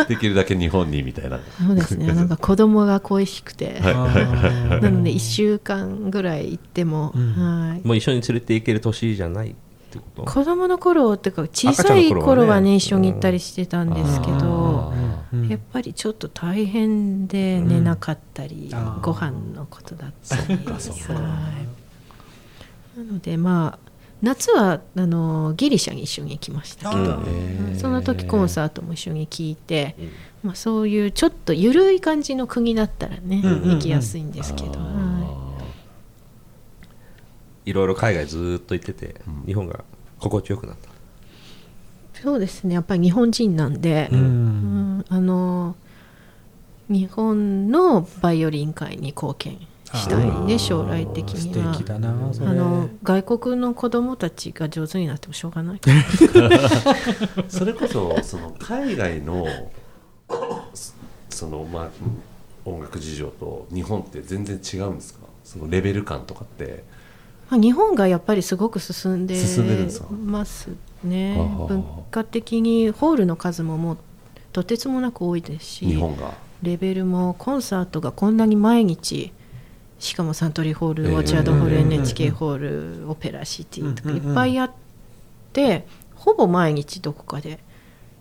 [0.08, 1.40] できるだけ日本にみたいな。
[1.66, 2.08] そうですね。
[2.14, 4.14] なんか子供が恋しくて、なの
[5.04, 7.34] で1週間ぐらい行っても、うん。
[7.70, 7.82] はい。
[7.88, 9.56] もう一緒に連れて行ける年じゃない
[10.00, 10.24] ってこと？
[10.26, 20.42] 子供の頃っていうか小さい頃はねね一緒に行ったりしてたんですけど、うんやっぱりちょっと大変で寝なかったり、うんご飯のことだったり。
[20.42, 20.78] は
[22.96, 23.00] い。
[23.00, 23.92] なのでまあ
[24.22, 27.20] 夏はあのギリシャに一緒に行きましたけど
[27.78, 29.96] その時コンサートも一緒に聴いて、
[30.44, 33.70] まあ、そういうちょっと緩い感じの国だったらね、うんうんうん。
[33.72, 35.43] 行きやすいんですけど、はい
[37.72, 39.46] ろいろ海外ずーっと行ってて、うん。
[39.46, 39.86] 日本が
[40.20, 40.90] 心地よくなった。
[42.22, 42.74] そうですね。
[42.76, 44.20] やっぱり日本人なんで、うん。
[44.20, 45.76] うんあの
[46.90, 55.80] 日本のバイオリン界に貢献したいね将来的素にはあの外国の子供たちが上手になってもしょうがない。
[57.48, 59.46] それこそその海外の
[60.74, 60.94] そ
[61.30, 61.90] そのまあ
[62.66, 65.22] 音楽事情と日本って全然違うんですか？
[65.44, 66.66] そのレベル感とかって。
[66.66, 67.03] まあ
[67.58, 69.36] 日本がやっぱりすごく進んで
[70.26, 70.70] ます
[71.04, 71.36] ね。
[71.68, 73.98] 文化的にホールの数ももう
[74.52, 76.00] とてつもなく多いですし
[76.62, 79.34] レベルもコンサートがこんなに毎日
[80.00, 82.58] しかもサントリーホール、ええオーチャードホール、うん NHK ホー
[83.02, 84.72] ルオペラシティとかいっぱいあっ
[85.54, 85.86] て
[86.16, 87.60] ほぼ毎日どこかで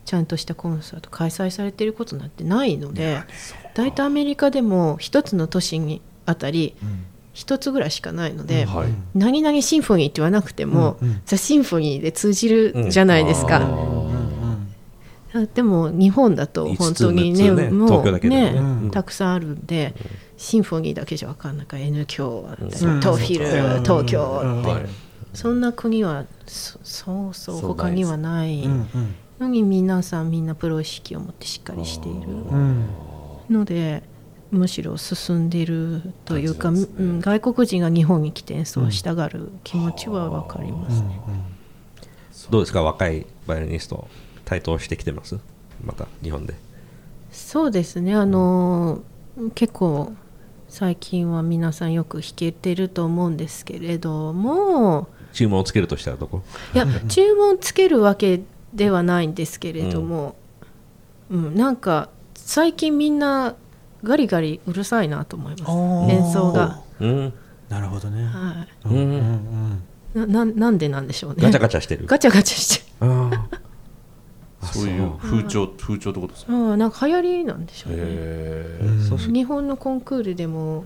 [0.05, 3.21] ちゃんとしたコンサート開催されていることなんてないので
[3.75, 8.89] 大体アメリカでも一つの都市にあたりうん一つぐらいしかないので、はい。
[9.15, 11.23] 何々シンフォニーって言わなくても、うんうん。
[11.25, 14.03] ザ・シンフォニーで通じるじゃないですか、うん
[15.55, 19.95] でも日本だと本当にねねもうねたくさんあるんで、
[20.37, 24.75] シンフォニーだけじゃ分かんないから N 響トーフィル、うん東京って、うん。
[24.75, 24.87] はい。
[25.33, 28.63] そんな国はそそうそう他にはない。
[28.65, 28.87] うん。
[29.41, 32.87] のに皆さんみんなプロ意識を持ってしっかりしているうん。
[33.49, 34.03] ので
[34.53, 41.01] むしろ進んでいるというか、ねうん外国人が日本に来て演奏したがる気持ちは分かります。
[41.01, 41.21] ね。
[42.51, 44.09] どうですか若いバイオリニスト
[44.45, 45.39] 台頭してきてます？
[45.83, 46.55] また日本で。
[47.31, 48.15] そうですね。
[48.15, 49.03] あの
[49.55, 50.13] 結構
[50.69, 55.09] 最近は皆さんよく弾けてると思うんですけれども。
[55.33, 56.43] 注文をつけるとしたらどこ？
[56.75, 58.43] いや注文つけるわけ
[58.75, 60.37] ではないんですけれども、
[61.31, 63.55] うんなんか最近みんな
[64.03, 66.13] ガリガリうるさいなと思います。
[66.13, 67.33] 演奏が、うん。
[67.69, 68.25] なるほどね。
[68.25, 68.93] はうん。
[68.93, 69.83] うんうん
[70.15, 71.37] い、なななんでなんでしょうね。
[71.43, 72.07] ガチャガチャしてる。
[72.07, 73.31] ガチャガチャしてあ
[74.63, 74.87] あそう。
[74.87, 76.53] いう風潮風潮ってことですか？
[76.53, 79.05] ああなんか流行りなんでしょうね、へうん。
[79.09, 80.85] そうし日本のコンクールでも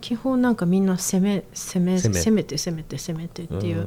[0.00, 2.20] 基本なんかみんな攻め攻め攻め。
[2.20, 3.86] 攻めて攻めて攻めてっていう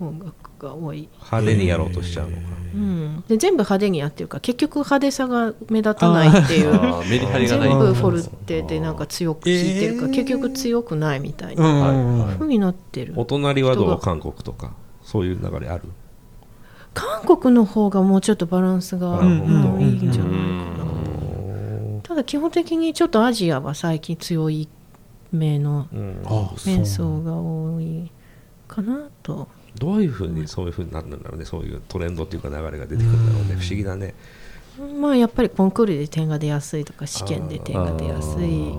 [0.00, 0.08] うん。
[0.08, 2.42] 音楽が多い、派手にやろうとしちゃうのか。
[2.74, 6.72] うん、で全部派手にやってるから結局派手さが目立たないっていう。
[6.74, 7.68] あーメリハリがない。
[7.68, 10.14] 全部フォルテでなんか強く弾いてるからえー。
[10.14, 11.62] 結局強くないみたいうん。
[11.62, 13.12] なうんうになってる。
[13.16, 13.98] お隣はどう？
[14.00, 14.72] 韓国とか。
[15.02, 15.82] そういう流れある？
[16.94, 20.76] 韓国の方がもうちょっとバランスがいいんじゃないかうん
[21.96, 24.68] なただ基本的にちょっとアジアは最近強い
[25.30, 26.20] 目のうん。
[26.24, 26.72] あそう。
[26.72, 28.10] 演奏が多い
[28.68, 29.48] かなと
[29.78, 31.44] どういうふうにそういうふうになるんだろうね。
[31.44, 33.56] そういうトレンドっていうか流れが出てくるんだろうね。
[33.60, 34.14] 不思議だね。
[35.00, 38.76] まあやっぱりコンクールで点が出やすいとか試験で点が出やすいっ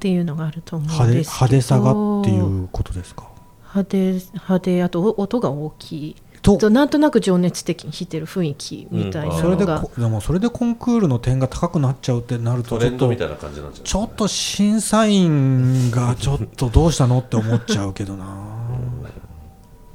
[0.00, 1.46] ていうのがあると思派手うんですけど。
[1.46, 3.28] 派手さがっていうことですか？
[3.60, 6.16] 派手派手あとお音が大きい。
[6.42, 6.56] と。
[6.58, 18.26] となんとなく情熱的に弾いてる雰囲気みたいなそれでのが、こでもそれでコンクールの点が高くなっちゃうってなるトとちょっとレンドみたいな感じなんじゃないちょっと審査員がちょっとどうしたのって思っちゃうけどな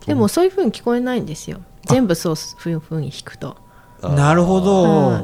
[0.06, 1.62] でもそういう風に聞こえないんですよ。
[1.86, 3.58] 全部そういう風に弾くと。
[4.02, 4.84] なるほど。
[4.84, 5.24] はい。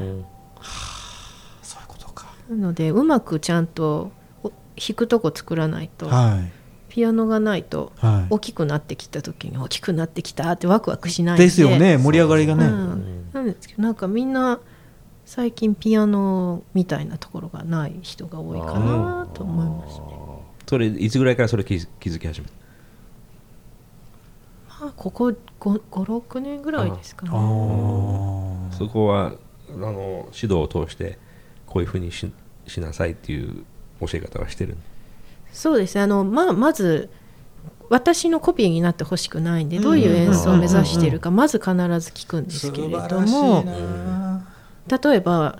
[1.61, 2.27] そういうことか。
[2.49, 4.11] なのでうまくちゃんと
[4.43, 6.51] お弾くとこ作らないとはい。
[6.89, 8.33] ピアノがないとはい。
[8.33, 11.45] 大きくなってきた時に大きくなってきたってワクワクしないんで。
[11.45, 14.59] ですよね盛り上がりがね、うん、なんですけどなんかみんな
[15.25, 20.05] 最近ピアノみたいなところがない人が多いかなと思いますね。
[20.67, 22.53] それいつぐらいからそれ気づ気づき始めた？
[22.53, 22.59] ま
[24.79, 27.31] あここ56年ぐらいですかね。
[27.31, 29.33] そこは
[29.69, 31.17] あの指導を通して
[31.65, 32.31] こういうふうにし
[32.67, 33.63] しなさいっていう
[34.01, 34.77] 教え方はしてる
[35.51, 36.01] そうですね。
[36.01, 37.09] あの、まあ、まず
[37.89, 43.63] 私のコピーになってほしくないんでどういう演奏を目指しているかまず必ず聞くんですけれども
[44.87, 45.59] 例えば、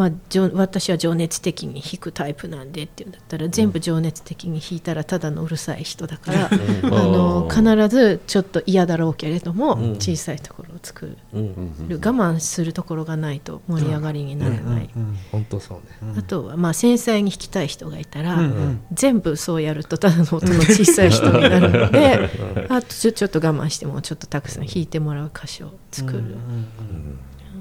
[0.00, 9.90] まあ、情私は情熱的に弾くタイプなんでっていうんだったら全部情熱的に弾いたらただのうるさい人だから、あの必ずちょっと嫌だろうけれども、うん。
[9.96, 11.18] 小さいところを作る。
[11.34, 11.40] うん。
[11.40, 14.88] うん我慢するところがないと盛り上がりにならない。
[14.96, 15.18] うん。
[15.30, 16.14] 本当そうね。
[16.16, 18.40] あとはまあ繊細に弾きたい人がいたら、うん。
[18.40, 18.80] うん。
[18.92, 22.30] 全部そうやるとただの音の小さい人になるので
[22.70, 26.38] あとちょちょっと我慢してもうちょっとたくさん弾いてもらう箇所を作る、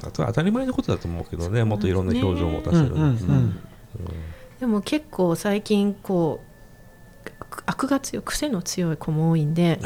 [0.03, 3.59] あとは当たり前のことだと思うけどねもっといろんな表情を持たせるうんうんうん。
[4.59, 6.49] でも結構最近こう
[7.65, 9.79] 悪が強い癖の強い子も多いんで。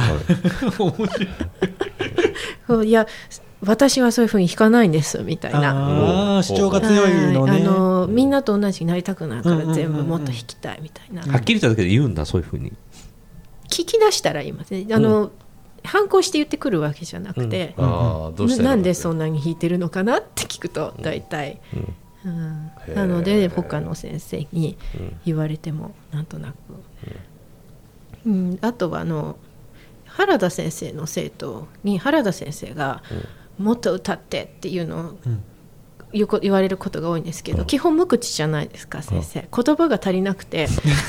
[2.80, 2.90] い。
[2.92, 3.08] や
[3.66, 6.42] 私はそういうふうに弾かないんですみたいな。
[6.44, 7.52] 主張が強いのね。
[7.52, 9.76] はいあのみんなと同じになりたくないからうんうんうんうん。
[9.76, 12.74] 全部もっと弾きたいみたいな、はっきり言っただけで言うんだそういうふうに。
[13.70, 14.86] 聞き出したら言いますね。
[14.92, 15.32] あの、
[15.84, 17.76] 反抗して言ってくるわけじゃなくて、
[18.46, 21.62] うしたらななんでそんんなに弾いてるのかなって聞くと大体、
[22.26, 22.72] うん。
[22.88, 22.96] へー。
[22.96, 24.78] なので他の先生に
[25.26, 26.56] 言われてもなんとなく、
[28.26, 28.58] うん。
[28.62, 29.38] あとはあの
[30.06, 33.02] 原田先生の生徒に原田先生が
[33.58, 35.44] 「もっと歌って」っていうのをうん
[36.14, 40.68] 言われることが多いんですけど、基本無口じゃないですか先生、言葉が足りなくて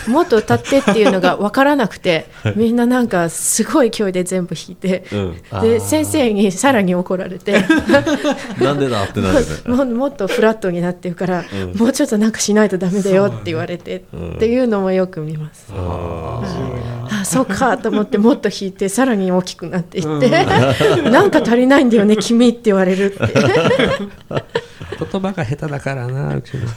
[0.09, 2.27] もっと歌ってっていうのが分からなくて
[2.57, 5.61] みんななんかすごい勢いで全部弾いて、うん。
[5.63, 7.55] で先生にさらに怒られて。
[8.61, 11.77] なんでだってなるももっとフラットになってるから、うん。
[11.77, 14.33] もうちょっとなんかしないとダメだよって言われて、うん。
[14.37, 15.67] っていうのもよく見ます。
[15.73, 20.31] あそうかと思ってもっと弾いてさらに大きくなっていって、
[21.11, 23.35] なんか足りないんだよね君って言われるって。
[24.99, 26.69] 言葉が下手だからなうちの。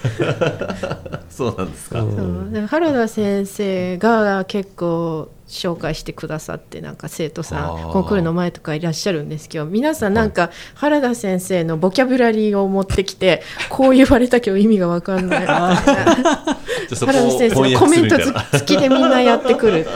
[1.30, 2.50] そうなんですか、そう。
[2.52, 15.76] で原田先生が結構紹介してくださってなんか生徒さんコンクールの前とかいらっしゃるんですけど皆さんなんか原田先生のボキャブラリーを持ってきてこう言われたけど意味が分かんないみたいな。
[17.00, 19.88] 原田先生のコメント付きでみんなやってくる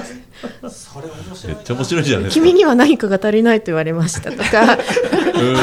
[0.41, 2.45] めっちゃ面白いじゃないですか。
[2.45, 4.77] 君には何かが足りないと言われましたとか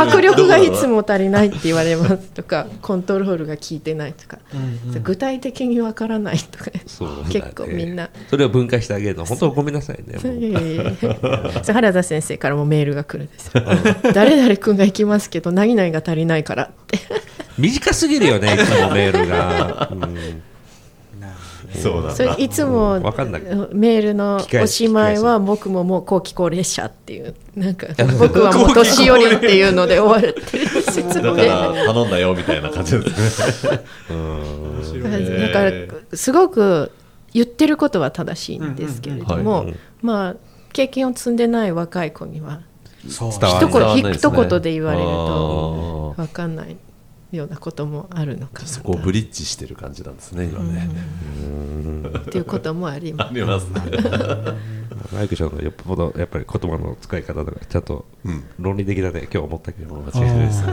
[0.01, 4.39] 迫力がいつも足りないって言われますとかコントロールが効いてないとか、
[5.03, 6.71] 具体的にわからないとか。
[6.87, 7.23] そうだね。
[7.31, 8.11] 結構みんな。
[8.29, 9.25] それを分解してあげるの。
[9.25, 10.35] 本当ごめんなさいねもう。
[10.35, 10.93] いやいやいや
[11.63, 13.63] そう原田先生からもメールが来るんですよ。
[14.15, 16.99] 誰々君が行きますけど何々が足りないからって。
[17.59, 20.43] 短すぎるよねいつもメールが、うん
[21.75, 22.11] そうなんだ。
[22.15, 23.43] それいつもわかんない。
[23.73, 27.35] メールのおしまいは僕ももう後期高齢者っていう。
[27.57, 27.89] なんか
[28.19, 33.81] 僕はもう年寄りっていうので終わるっていう説だから頼んだよみたいな感じですね。
[35.53, 35.73] だから
[36.15, 36.93] すごく
[37.35, 39.75] 言ってることは正しいんですけれどうんうんも、はい。
[40.03, 40.37] まあ
[40.73, 42.61] 経験を積んでない若い子には
[43.07, 46.77] 一言一言で言われると分かんない
[47.33, 50.89] ようなこともあるのかなそこをブリッジしてる感じなんですね今ね、
[52.13, 53.35] とっていうこともありまあす。
[53.35, 53.81] りますね、
[55.13, 59.23] マイクちゃんのよっぽどやっぱり言葉の使い方とかちゃんとうん論理的だね。
[59.23, 59.95] 今日思ったけど。
[59.97, 60.73] 間違いないですね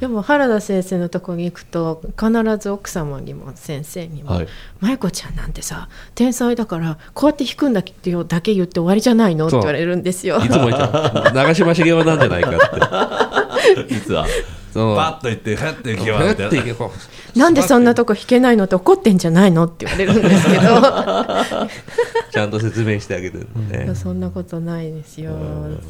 [0.00, 4.48] でも原田先生のとこに行くと必ず奥様にも先生にもはい
[4.80, 10.38] 「舞子ちゃんなんてさ天才だからこうやって弾くんだってよだけ言って終わりじゃないの?」って言われるんですよ。
[10.38, 13.86] いつも言ってた長嶋茂雄なんじゃないかって。
[13.94, 14.26] 実は
[14.72, 16.92] そのバッと言ってふっていきふますみたいなっていけこ
[17.34, 20.60] うなんでそんなとこ弾けないのって怒ってんじゃないのって言われるんですけど。
[22.30, 23.94] ちゃんと説明してあげてるのね。
[23.94, 25.32] そんなことないですよ。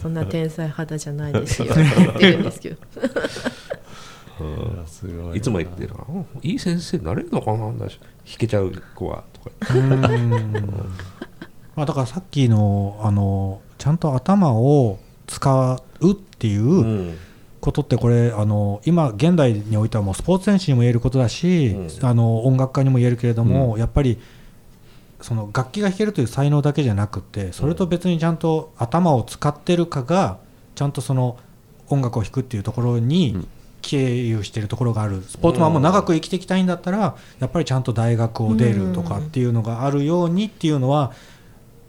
[0.00, 1.66] そんな天才肌じゃないですよ。
[1.72, 2.76] って言ってるんですけど。
[4.86, 5.88] すごいいつも言ってる。
[5.88, 7.88] からうんいい先生になれるのかな弾
[8.38, 9.50] けちゃう子はとか。
[11.76, 17.18] まあだからさっきのあのちゃんと頭を使うっていううん
[17.60, 22.06] ことってこれあの今現代においてはもうスポーツ選手にも言えることだし、うん。
[22.06, 24.18] あの音楽家にも言えるけれども、やっぱり
[25.20, 30.38] その楽器が弾けるという才能だけじゃなくてそれと別にちゃんと頭を使ってるかが
[30.74, 31.38] ちゃんとその
[31.88, 33.48] 音楽を弾くっていうところにうん。
[33.82, 35.22] 経由しているところがある。
[35.22, 41.12] スポーツマンも長く生きていきたいんだったらやっぱりちゃんと大学を出るとかっていうのがあるようにっていうのは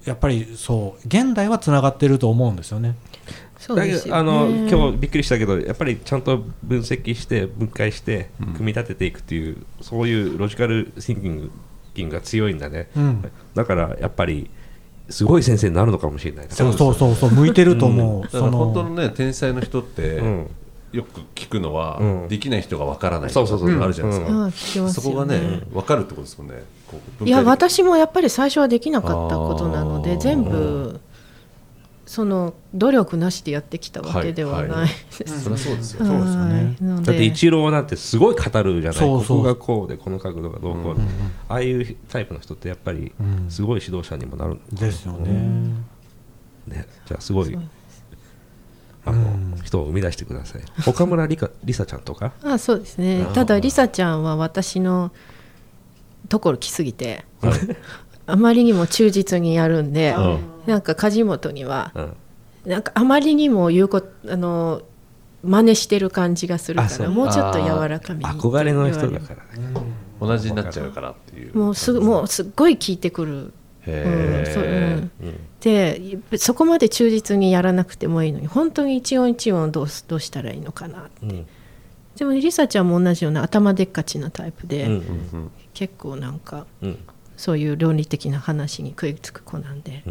[0.05, 2.95] やっぱりそう現代はつながってると思うんですよね。
[3.67, 8.53] だそうですよけどあのね今日びっくりしたけどやっぱりちゃんと分析して分解してうん。
[8.53, 11.51] 組み立てていくっていう、そういうロジカルシンキング
[11.93, 13.31] キングが強いんだね、うん。
[13.53, 14.49] だからやっぱり
[15.09, 16.45] すごい先生になるのかもしれない。
[16.49, 18.23] そうそうそうそう向いてると思う。
[18.23, 20.49] だかそら本当ののね天才の人って、うん。
[20.93, 22.27] よく聞くのは、うん。
[22.27, 23.81] できない人がわからないそうそうそう。
[23.81, 26.63] あるじゃないですか、ああ聞きますよそこがね分かるってことですもんね。
[27.23, 30.99] いや私もやっぱり最初はできなかったことなので全部
[32.11, 35.43] その努力なしでやってきたわけではないです。
[35.43, 36.75] そりゃそうですよ、そうですよね。
[36.81, 41.07] だってイチローなんてすごい語るじゃないそうそうここがこうでこの角度がどうこうで、うん
[41.47, 43.49] ああいうタイプの人ってやっぱりうん。
[43.49, 45.13] すごい指導者にもなる、ですよ。
[45.13, 45.29] ね。
[46.67, 47.57] ね、じゃあすごい
[49.05, 50.61] あの、うん人を生み出してください。
[50.85, 52.33] 岡村りかりさちゃんとか？
[52.43, 53.25] あそうですね。
[53.33, 55.13] ただりさちゃんは私の
[56.27, 57.23] ところ来すぎて
[58.27, 62.15] あまりにも忠実にやるんで、うんなんか梶本にはうん。
[62.65, 64.83] なんかあまりにも言うことあの
[65.43, 69.73] 真似してる感じがするからもうちょっと柔らかめに憧れの人だからね。
[70.19, 71.57] 同じになっちゃうからっていう。
[71.57, 73.53] もうすぐもうすっごい聞いてくる。
[73.87, 74.69] へうんそううん。
[74.69, 76.23] え、うん。
[76.29, 81.47] でそこまで忠実にやらなくてもいいのに本当に一音一音どうすどうしたらいいのかなうん。
[82.15, 85.51] でもりさちゃんも同じような頭でっかちなタイプで、うんうん。
[85.73, 86.99] 結構なんかうん
[87.41, 90.03] そういう論理的な話に食いつく子なんで、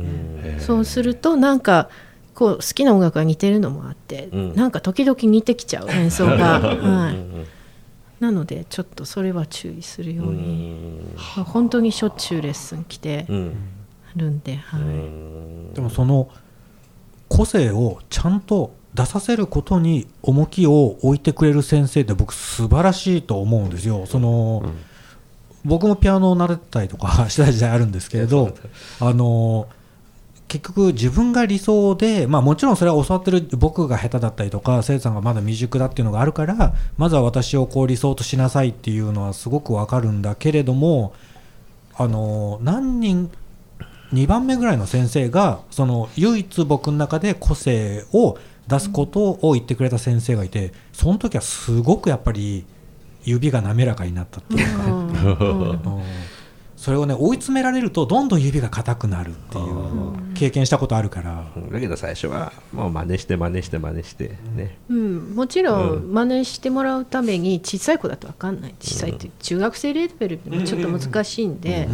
[0.58, 1.88] そうするとなんか
[2.34, 4.54] こう好きな音楽が似てるのもあって、うん。
[4.56, 7.46] なんか時々似てきちゃう演奏が、はい、うん。
[8.18, 11.14] なのでちょっとそれは注意するよううに、ん。
[11.36, 13.54] まあ本当にしょっちゅうレッスン来てうん。
[14.16, 14.80] るんで、はい。
[14.80, 15.72] うん。
[15.72, 16.28] でもその
[17.28, 24.04] 個性をちゃんと出させることに重きを置いてくれる先生って僕素晴らしいと思うんですよ。
[24.06, 24.64] その、
[25.64, 28.54] 僕もピアノを習ってたりとか した時代あるんですけれど、
[29.00, 29.66] あの
[30.48, 41.12] 結局自分が理想で、まあ、もちろんそれは教わってる僕が下手だったりとか生徒さんがまだ未熟だっていうのがあるからまずは私をこう理想としなさいっていうのはすごくわかるんだけれども
[41.94, 43.30] あの何人
[44.12, 48.36] 2番目ぐらいの先生がその唯一僕の中で個性を
[48.66, 52.64] 出すことを言ってくれた先生がいてその時はすごくやっぱり
[53.24, 54.78] 指が滑らかになったっていう。
[54.78, 54.92] か、うん。
[54.92, 55.70] うん。
[55.70, 56.02] うん
[56.80, 60.34] それをね追い詰められるとどんどん指が硬くなるっていう。
[60.34, 64.78] 経験したことあるから、だけど最初はもう真似して真似して真似してね。
[64.88, 66.14] うん、もちろうん。
[66.14, 68.74] 真似してもらうために小さい子だと分かんない。
[68.80, 71.86] 小さいって中学生レベルでもちょっと難しいんで、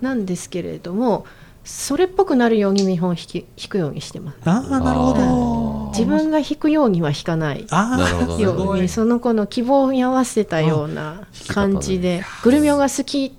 [0.00, 1.26] なんですけれども
[1.66, 4.38] それっぽくなるように見本を弾き弾くようにしてます。
[4.44, 5.90] ああなるほど。
[5.92, 7.66] 自分が弾くようには弾かない。
[7.70, 8.42] あなるほどね。
[8.44, 13.36] ようにその子の希望に合わせたような感じでグルミョが好き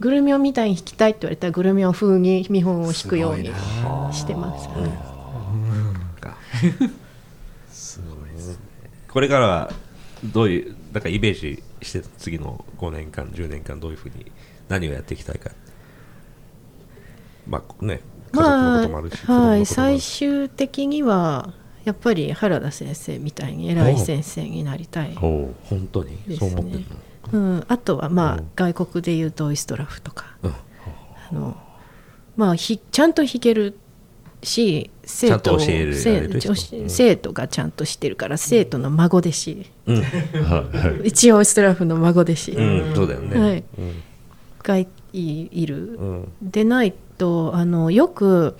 [0.00, 3.46] グルミョみたいに弾きたいって言われたらグルミョ風に見本を弾くように
[4.12, 4.68] してます。
[4.68, 5.08] はい。
[7.70, 8.56] すごいですね。
[9.08, 9.72] これからは
[10.24, 14.32] どういうだからイメージして次の5年間10年間どういうふうに
[14.68, 15.50] 何をやっていきたいか
[17.48, 18.00] まあね
[18.32, 18.88] まあ
[19.32, 20.18] はい、最し。
[20.18, 26.84] 終的にはやっぱり原田先生みたいに偉い先生になりたい、おう本当にそう思ってる
[27.32, 28.50] うん、あとはまあ、うん。
[28.56, 30.26] 外国でいうとオイストラフとか。
[30.42, 30.50] の、
[31.30, 31.56] あの、
[32.36, 33.78] まあ、ひちゃんと弾ける
[34.42, 40.04] し生徒生徒がちゃんとしてるから生徒の孫弟子、うん。
[41.04, 42.52] 一応オイストラフの孫弟子。
[42.52, 43.64] うんそうだよね、はい。
[43.78, 44.02] うん。
[44.62, 46.32] がいいる、うん。
[46.42, 48.56] でないとあのよく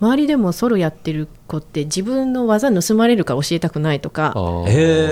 [0.00, 4.34] 周りでもソロやってる子って自分の技盗まれるから教えたくないとか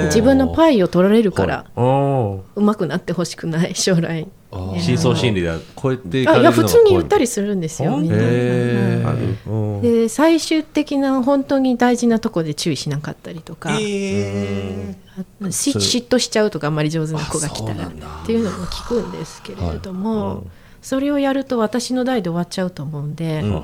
[0.06, 4.26] 自分のパイを取られるからお上手くなってほしくない将来。
[4.80, 5.58] 深層心理だ。
[5.74, 8.16] こうやってあいや普通に言ったりりするんですよみんな、
[9.82, 14.48] で最終的な本当に大事なとこで注意しなかったりとか、嫉
[16.08, 17.90] 妬しちゃうとかあんまり上手な子が来たらっ
[18.24, 20.50] ていうのも聞くんですけれども、うん
[20.82, 23.62] それをやると私の代で終わっちゃうと思うんで、うん。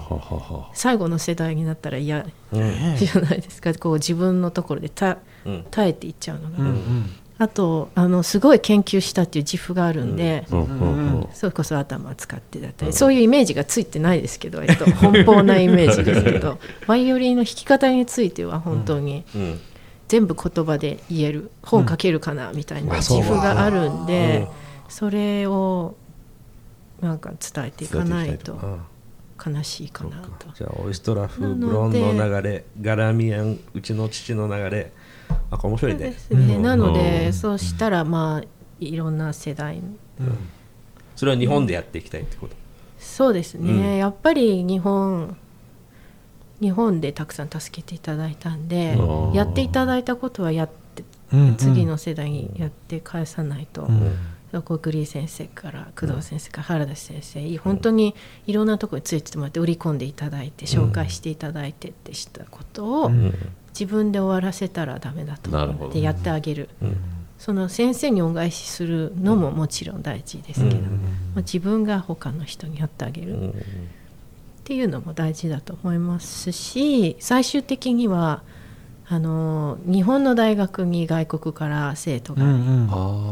[0.73, 2.97] 最後の世代になったら嫌うん。
[2.97, 3.73] じゃないですか。
[3.75, 5.65] こう自分のところでたうん。
[5.71, 6.67] 耐えていっちゃうのが、うん。
[6.67, 10.65] うんあとあのすごい研究したっていう自負があるんで、うん。
[10.65, 10.79] うん。
[10.79, 11.29] うん。
[11.33, 19.61] それこそ頭を使ってだったり、そういうイメージがついてないですけど、えっと、 奔放なイメージですけどバイオリンの弾き方については本当にうん。
[20.07, 24.47] 全部言葉で言える本書けるかなみたいな自負があるんで、
[24.89, 25.97] それを
[27.05, 28.89] なんか伝えていかないとあ
[29.51, 30.47] 悲しいかなと。
[30.55, 34.93] じゃあオイストラフブロンの流れガラミアンうちの父の流れ
[35.51, 35.99] あ面白いね。
[35.99, 36.63] ですね、うん。
[36.63, 37.33] なので、うん。
[37.33, 38.43] そうしたらまあ
[38.81, 39.81] いろんな世代。
[41.15, 42.57] それは日本でやっていきたいってこと？
[42.99, 45.37] そうですね、やっぱり日本
[46.61, 51.57] 日本でたくさん助けていただいたんでうんやっていただいたことはやってうん。
[51.57, 53.89] 次の世代にやって返さないと、
[54.59, 58.15] うんコクリー先生から工藤先生から原田先生本当に
[58.47, 63.35] いろんなところに連れてもらって売り込んでいただいて紹介していただいてってしたことをうん。
[63.79, 66.69] 自分で終わらせたらダメだと思ってやってあげる。
[66.81, 66.97] うん。
[67.39, 73.33] その先生に恩返しするのももちろん大事ですけど、まあ、自分が他の人にやってあげる。
[73.33, 73.55] っうん
[74.65, 78.43] ていうのも大事だと思いますし最終的には
[79.07, 82.51] あの日本の大学に外国から生徒が、うん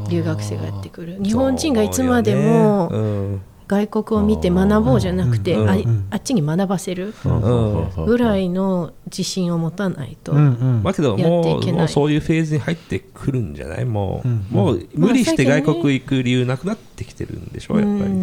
[0.02, 0.08] うん。
[0.10, 1.18] 留学生がやってくる。
[1.22, 6.06] 日本人がいつまでも外国を見て学ぼうじゃなくて、あうんうん。
[6.10, 10.82] あっちに学ばせるうんぐらいの自信を持たないと、うんうん。
[10.82, 11.78] まあけどやってもいうけない。
[11.78, 13.86] もうそういうフェーズに入ってくるんじゃない？
[13.86, 14.46] もう,、うん。
[14.50, 17.78] もう無理してまあ外国行く理由なくなってきてるんでしょ？
[17.78, 18.21] やっぱり、うん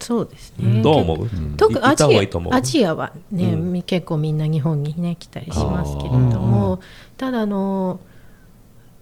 [0.00, 0.82] そうですね。
[0.82, 6.80] どう思う、特アジアアジアはね、う結構みんな日本にね来たりしますけれども、
[7.16, 8.00] ただあの、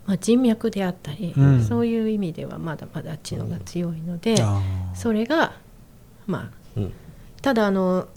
[0.06, 1.64] まあ、人脈であったり、うん。
[1.64, 4.36] そういう意味ではまだまだあっちのが強いので、
[4.94, 5.54] それが
[6.26, 6.92] まあうん。
[7.42, 8.08] ただあの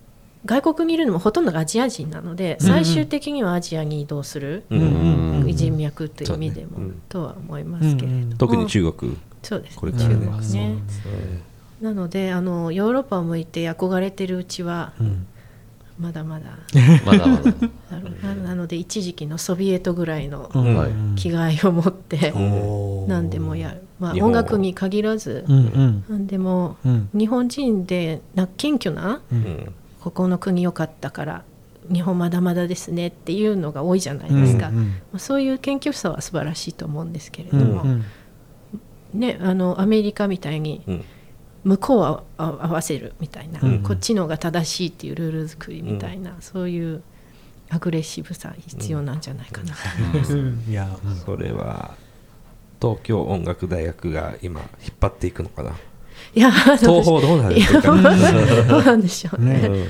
[0.46, 2.68] 外国にいるのもほとんどがアジア人なので、うん。
[2.68, 8.38] 最終的にはアジアに移動する、人脈という意味でも、とは思いますけれども、うん。
[8.38, 9.92] 特に中国、そうですね。
[9.92, 10.78] 中国ね。
[11.82, 15.28] なのであのヨーロッパを向いて憧れてるうちはうん。
[16.00, 16.46] まだまだ。
[17.08, 17.44] まだまだ。
[17.90, 20.52] なるななので一時期のソビエトぐらいの
[21.16, 23.10] 気概を持っておー。
[23.10, 26.06] 何でもやる、まあ、音楽に限らずうんうん。
[26.08, 27.10] 何でもうん。
[27.14, 29.42] 日本人でな謙虚なううん。
[29.42, 31.44] んここの国良かったから
[31.92, 34.86] 日本まだまだですねっていうのが多いじゃないですか、うんうん。
[34.86, 39.20] まあそういう謙虚さは素晴らしいと思うんですけれうども、んうん。
[39.20, 41.04] ね、あのアメリカみたいにうん
[41.64, 47.04] 向こうは合わせるみたいな、うんこっちの方が正しいっていうルール作りみたいな、そういう
[47.70, 49.74] アグレッシブさ必要なんじゃないかな。
[49.74, 50.38] と思います。
[50.38, 50.64] うん。
[50.68, 51.96] いやうんそれは
[52.82, 55.72] 東京音楽大学が今引っ張っていくのかな。
[56.36, 57.82] いや東宝どうなるんですか。
[57.82, 59.70] どうなんでしょうね。
[59.70, 59.88] ね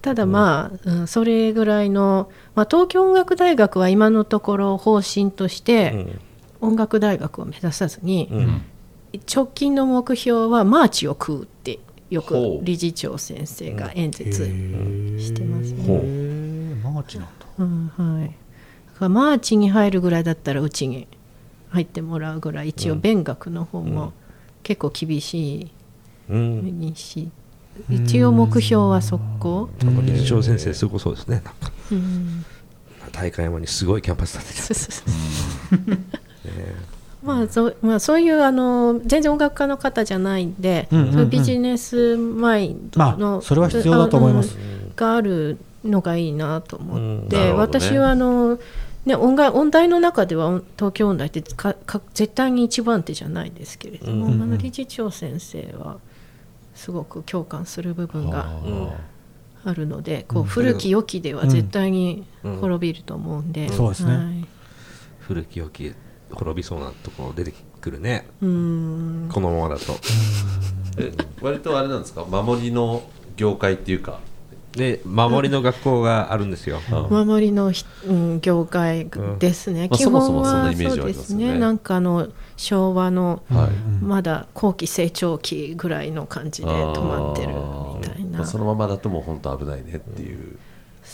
[0.00, 6.18] ただまあ、うんそれぐらいの、まあ、東京音楽大学は今のところ方針として、
[6.60, 8.62] 音楽大学を目指さずに、うんうん
[9.20, 11.78] 直近の目標はマーチを食うって
[12.10, 16.74] よく理事長先生が演説、してますね。
[16.82, 17.46] マーチなんだ。
[17.58, 18.36] うんはい、だか
[19.00, 21.06] らマーチに入るぐらいだったらうちに
[21.70, 24.12] 入ってもらうぐらい一応勉学の方も
[24.62, 25.70] 結構厳し
[26.28, 26.66] うん。
[26.66, 27.30] いにし、
[27.90, 31.36] 一応目標は速攻、なんか理事長先生すごそうですね。
[31.36, 31.72] なんか。
[31.90, 32.44] うん。
[33.12, 35.98] 大会山にすごいキャンパス建てそうそうそう
[37.22, 41.12] まあそうまあ、そういうあの全然音楽家の方じゃないんで、うんうんうん。
[41.12, 44.56] そういうビジネスマインドの、まあそれは必要だと思います。
[44.96, 48.58] があるのがいいなと思って、ね私はあの
[49.04, 55.98] ね、音楽音大の中では音東京音大ってかか絶対に一番手じゃないですけれども、うんあの理事長先生は
[56.74, 58.88] すごく共感する部分がうん
[59.64, 62.56] あるので、こう古き良きでは絶対にうん。
[62.56, 64.16] 滅びると思うんで、そうですね。
[64.16, 64.46] はい。
[65.20, 65.94] 古き良き
[66.34, 68.26] 滅びそうなところ出てくるね。
[68.40, 69.28] うーん。
[69.32, 69.94] このままだと。
[70.98, 72.24] え割とあれなんですか？
[72.24, 73.02] 守りの
[73.36, 74.20] 業界っていうか。
[74.72, 76.80] で守りの学校があるんですよ、
[77.10, 79.06] 守りのひ、うん、業界
[79.38, 81.52] ですね、まあ基本そもそもそんなはイメージはあそうですね。
[81.52, 83.70] ねなんかあの昭和のはい。
[84.02, 88.38] まだ後期成長期ぐらいの感じで止まってるみたいな。
[88.38, 90.58] まあそのままだともう本当危ないねっていう、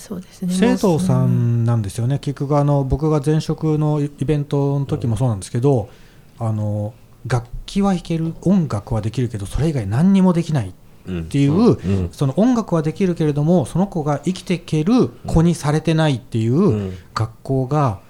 [0.09, 0.55] そうですね。
[0.55, 5.91] 生徒さんなんですよね、結局あの僕が前職のイベントの時もそうなんですけど、
[6.39, 6.95] あの
[7.27, 10.73] 楽器は弾ける音楽はできるけどそれ以外何にもできない
[11.07, 16.97] うんっていう、うんその音楽はできるけれどもその子が生きていける子にされてないっていううん。
[17.15, 18.01] 学校が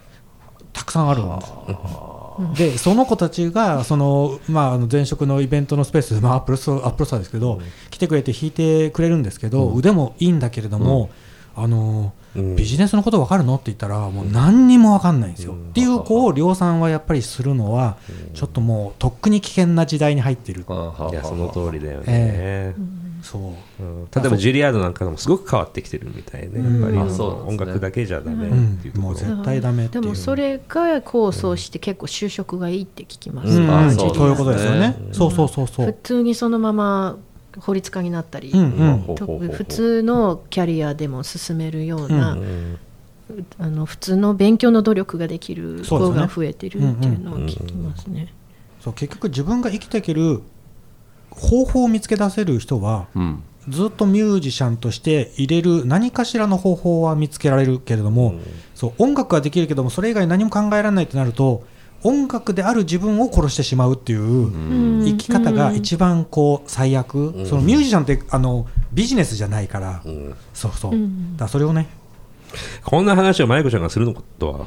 [0.73, 2.73] たくさんあるんです。
[2.73, 11.11] でその子たちがその、まあ、あの前職のイベントのスペース、まあ、アップルストアップルストアですけど、来てくれて弾いてくれるんですけど、腕もいいんだけれども、
[11.63, 12.57] あのうん。
[12.57, 13.55] ビジネスのこと分かるの？
[13.55, 17.97] って言ったらもう何にも分かんないんですよ、っていう子を量産はやっぱりするのは
[18.35, 22.75] ちょっともうとっくに危険な時代に入ってる、いやその通りだよね、え
[23.23, 23.39] そ
[23.81, 23.83] う。
[23.83, 24.05] うん。
[24.15, 26.95] 例えばジュリアードなんかでもすごく変わってきてるみたいね、うん。
[26.95, 27.21] やっぱり。
[27.21, 28.79] 音楽だけじゃダメっうん。
[28.79, 30.03] ていうところ、もう絶対ダメっていう。
[30.03, 33.53] でもそれが構想して結構就職がいいって聞きます、う
[33.93, 35.87] そそうういうことですよね、うんそうそうそうそう。
[35.87, 37.17] 普通にそのまま
[37.61, 38.61] 法律家になったり、うん
[39.07, 39.17] うん。
[39.17, 42.79] と普通のキャリアでも進めるような、うん
[43.59, 48.33] あの普通の勉強の努力ができる子が増えてるっていうのを聞きますね。
[48.81, 50.41] そう結局自分が生きていける
[51.31, 53.43] 方法を見つけ出せる人はうん。
[53.69, 58.37] ずっとミュージシャンとして入れる何かしらの方法は見つけられるけれども、
[58.75, 61.65] そう音楽はできるけどもそれ以外何も考えられないとなると
[62.05, 65.05] 音楽である自分を殺してしまうっていう、うん。
[65.05, 67.47] 生き方が一番こう最悪、ん。
[67.47, 71.33] そのミュージシャンってあのビジネスじゃないから、うんそうそう、うん。
[71.35, 71.89] だからそれをね。
[72.83, 74.67] こんな話をマイコちゃんがするのことは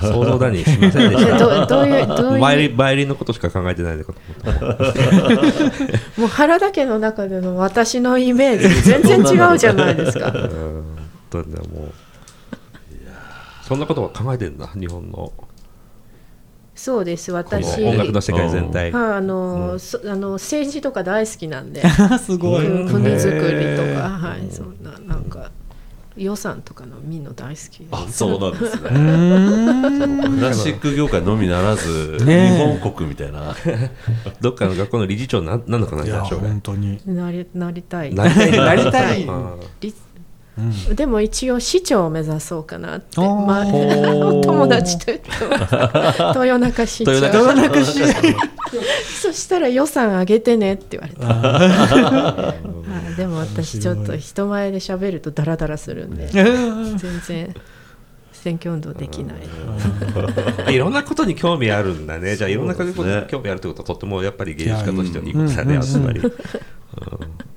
[0.00, 1.38] 想像だにしませんでしでた。
[1.66, 2.72] どどういうどうバイオリいう？
[2.72, 4.20] ンバイオリンのことしか考えてないのかと
[4.50, 4.84] 思った。
[6.20, 10.28] もう原田家の中での私のイメージ全然違うじゃないですか。
[10.28, 10.84] うん。
[11.30, 11.92] どんなもう。
[13.62, 15.32] そんなことは考えてんだ日本の
[16.76, 17.32] そうです。
[17.32, 17.80] こ私。
[17.80, 18.92] の音楽の世界全体。
[18.92, 21.82] はいあの、そあの政治とか大好きなんで。
[22.24, 25.50] すごい、うん国づくりとか、はい、そんななんか
[26.16, 27.78] 予算とかの見るの大好き。
[27.78, 28.90] であそうなんですね。
[30.38, 33.54] クラシック業界のみならず、日本国みたいな。
[34.40, 36.10] どっかの学校の理事長にななんのかなり
[37.54, 38.14] なりたい。
[38.14, 38.52] なりたい。
[38.52, 39.26] なりたい
[40.58, 40.96] うん。
[40.96, 43.66] でも一応市長を目指そうかなって、まあ、
[44.42, 45.52] 友達と言っても。
[46.44, 47.12] 豊中市長。
[47.12, 48.00] 豊中市
[49.20, 51.26] そしたら予算上げてねって言われた。
[51.26, 57.54] はいでも私ちょっと人前で喋るとダラダラするんで全然
[58.32, 60.74] 選挙運動できない。
[60.74, 62.36] いろんなことに興味あるんだね。
[62.36, 62.94] じゃあいろんなことに
[63.26, 65.82] 興味あるってことはとってもやっぱり芸術家としてはいいことだねうん。
[65.82, 66.20] つまり。
[66.20, 66.32] うん。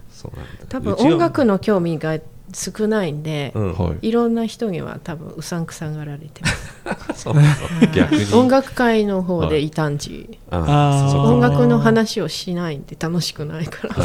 [0.09, 0.65] そうなんだ。
[0.67, 2.17] 多分音楽の興味が
[2.53, 3.73] 少ないんで、うん。
[3.73, 4.07] はい。
[4.07, 6.47] いろんな人には多分うさんくさがられてま
[7.15, 7.29] す。
[8.35, 13.95] 音楽界の方で異端児、音楽の話をしないんで楽しくないから。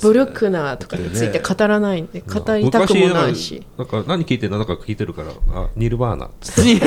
[0.00, 3.66] ブルックナーとかについて語らないんで語りたくもないし。
[3.76, 4.58] 昔なんか何聞いてるの？
[4.58, 5.28] なんか聞いてるから。
[5.54, 6.26] あニルバーナ。
[6.26, 6.80] っつって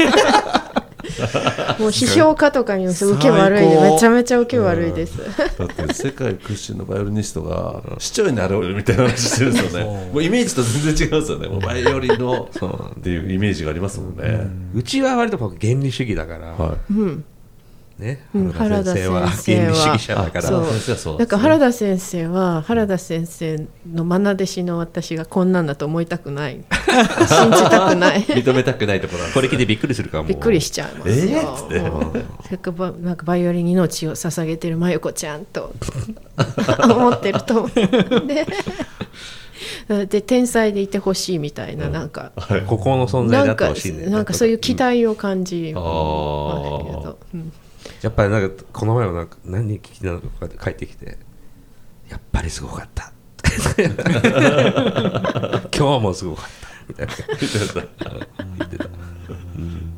[1.80, 5.18] もう批評家とかにも受け悪いめちゃめちゃ受け悪いです、
[5.58, 9.86] だって世界屈指のバイオリニストが市長になろうよみたいな話してるんですよね。
[9.86, 11.48] もうイメージと全然違うんですよね。
[11.50, 12.50] もうバイオリンの
[13.00, 16.94] っていうイメージがありますもんね、うちは割と僕原理主義だから、はい。
[16.94, 17.24] うん
[18.00, 18.20] ね。
[18.34, 19.64] うん原田先生は原田先生は。
[19.64, 20.42] 原理主義者だから。
[20.98, 21.18] そう。
[21.18, 26.64] だから原田先生は原田先生の愛弟子の私がこんなんだと思いたくない。
[27.28, 28.24] 信じたくない。
[28.24, 30.28] 認めたくないところこれ聞いてびっくりするからも。
[30.28, 31.54] うびっくりしちゃいますよ、えー？
[31.54, 31.80] っつって。
[31.90, 32.14] もう
[32.48, 35.74] せっかくばなんかバイオリンに命を捧げてる真由子ちゃんと
[36.90, 38.20] 思ってると思う。
[38.20, 38.46] んで
[40.08, 42.32] で天才でいてほしいみたいな、なんか。
[42.68, 44.06] 孤高の存在であってなんかほしいね。
[44.08, 47.54] なんかそういう期待を感じあますーけど、うん
[48.02, 51.18] やっぱりなんかこの前もなんか何聞きなのか帰ってきて
[52.10, 53.12] やっぱりすごかった。
[55.76, 56.68] 今日もすごかった。
[56.88, 57.14] みたいな。
[58.58, 58.88] 言ってた、う
[59.60, 59.94] ん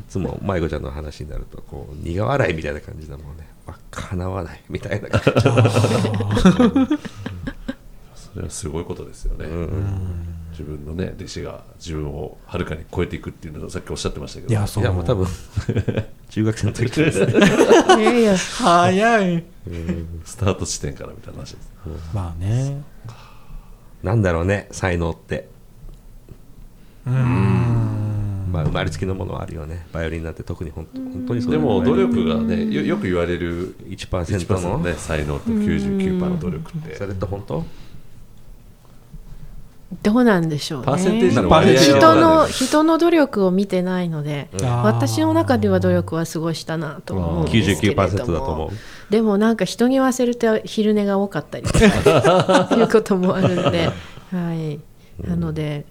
[0.00, 3.48] いつも舞子ちゃんの話になるとこう苦笑いみたいな感じだもんね。
[3.66, 5.30] まあ叶わないみたいな感じ、
[8.14, 14.50] それはすごいことですよね、うん自分のね弟子が自分をはるかに超えていくっていうのをさっきおっしゃってましたけど。
[14.50, 14.84] いやそう。
[14.84, 15.26] いやもう多分
[16.30, 19.44] 中学生の時ですねいやいや早い。
[20.24, 21.70] スタート地点からみたいな話です。
[22.14, 22.82] まあね。
[24.02, 25.48] なんだろうね才能って。
[27.06, 28.50] うん。
[28.52, 29.86] まあ生まれつきのものはあるよね。
[29.92, 34.78] バイオリンなんて特に本当本当にそうでも努力力がねよよく言われる1% 1%の？
[34.78, 36.94] のね才能と99%の努力って。
[36.96, 37.64] それって本当？
[40.02, 40.86] どうなんでしょうね。
[40.86, 48.70] パーセンテージの割合は人の人の努力を見てないので私の中では努力はすごいしたなと思うんですけれども99%だと思う。
[49.10, 52.68] でもなんか人に言わせると昼寝が多かったりとか。
[52.76, 53.90] いうこともあるんで、
[54.32, 54.80] はい、
[55.26, 55.86] なので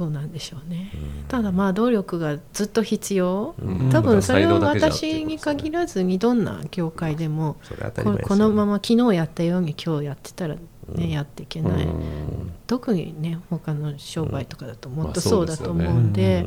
[0.00, 0.90] どうなんでしょうね、
[1.28, 3.90] ただまあ努力がずっと必要、うん。
[3.90, 7.56] 多分それは私に限らずにどんな業界でも
[8.02, 10.56] ここのまま昨日やったように今日やってたら、
[10.94, 12.50] ねやっていけない、うん。
[12.66, 16.46] 特にね他の商売とかだともっとまあそうだと思うんで、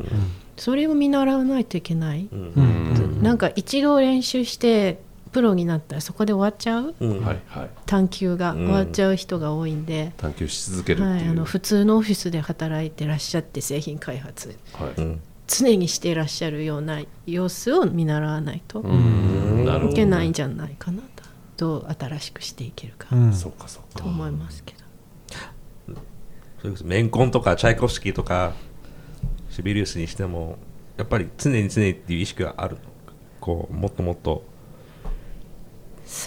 [0.56, 2.52] それを見習わないといけない、うん。
[2.56, 3.22] うん。
[3.22, 5.00] なんか一度練習して
[5.34, 6.94] プロになったらそこで終わっちゃう？
[6.98, 7.24] うん。
[7.24, 7.70] はいはい。
[7.84, 8.58] 探求がうん。
[8.66, 14.56] 終わっちゃう人が多いんで、探求し続けるってはい、あの普通のオフィスで働いてらっしゃって製品開発。
[14.72, 14.92] はい。
[14.96, 15.20] うん。
[15.46, 19.64] 常にしていらっしゃるような様子を見習わないとうん。
[19.66, 21.24] なるほどいけないんじゃないかなと
[21.56, 23.08] どう新しくしていけるか。
[23.14, 23.32] うん。
[23.32, 24.02] そうかそうか。
[24.02, 24.84] と思いますけど。
[26.60, 28.54] それこそメンコンとかチャイコフスキーとか
[29.50, 30.56] シビリウスにしても
[30.96, 32.78] やっぱり常に常にっていう意識がある
[33.38, 34.42] こうもっともっと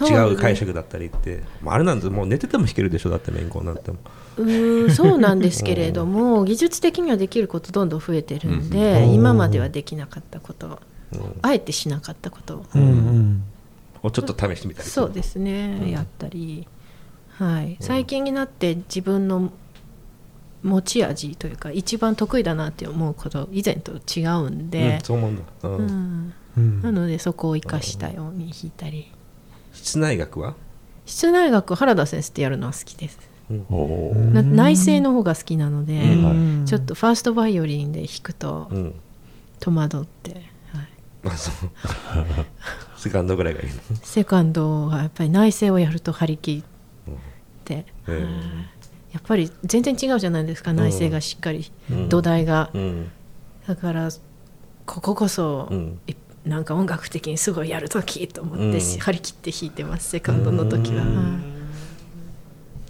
[0.09, 3.09] 違う解釈だったりって、まあ、あれなんてもう寝てても弾けるでしょ。
[3.09, 3.97] だってメンコンなんても。
[4.37, 9.13] うーん そうなんですけれども技術的にはできることどんどん増えてるんで、うん。
[9.13, 10.79] 今まではできなかったこと
[11.13, 11.35] うん。
[11.41, 12.65] あえてしなかったこと。
[12.75, 13.43] うんうん。
[14.03, 16.67] をちょっと試してみたりそうですね、やったり、
[17.31, 19.51] はい、最近になって自分の
[20.63, 25.75] 持ち味というか一番得意だなって思うこと以前と違うんうんで、そう思うんだ、うん。
[25.77, 26.33] うん。
[26.57, 26.81] うん。
[26.81, 29.11] なのでそこを生かしたように弾いたり
[29.77, 30.55] 室内楽は、
[31.05, 33.19] 室内楽原田先生ってやるのは好きです。
[33.49, 36.65] 内声の方が好きなので、うん。
[36.65, 38.95] ちょっとファーストバイオリンで弾くとうん。
[39.59, 40.43] 戸惑って、はい、
[42.97, 43.73] セカンドぐらいがいいの？
[44.03, 46.63] セカンドはやっぱり内声をやると張り切
[47.09, 47.13] っ
[47.63, 48.15] て、うん。
[48.15, 48.23] はい。
[49.13, 52.09] やっぱり全然違うじゃないですか内声がしっかり、うん。
[52.09, 53.09] 土台が、うん。
[53.65, 54.09] だから
[54.85, 55.99] こここそ、うん。
[56.07, 56.13] い
[56.47, 58.79] なんか音楽的にすごいやるときと思って、うん。
[58.79, 61.03] 張り切って弾いてますセカンドの時は、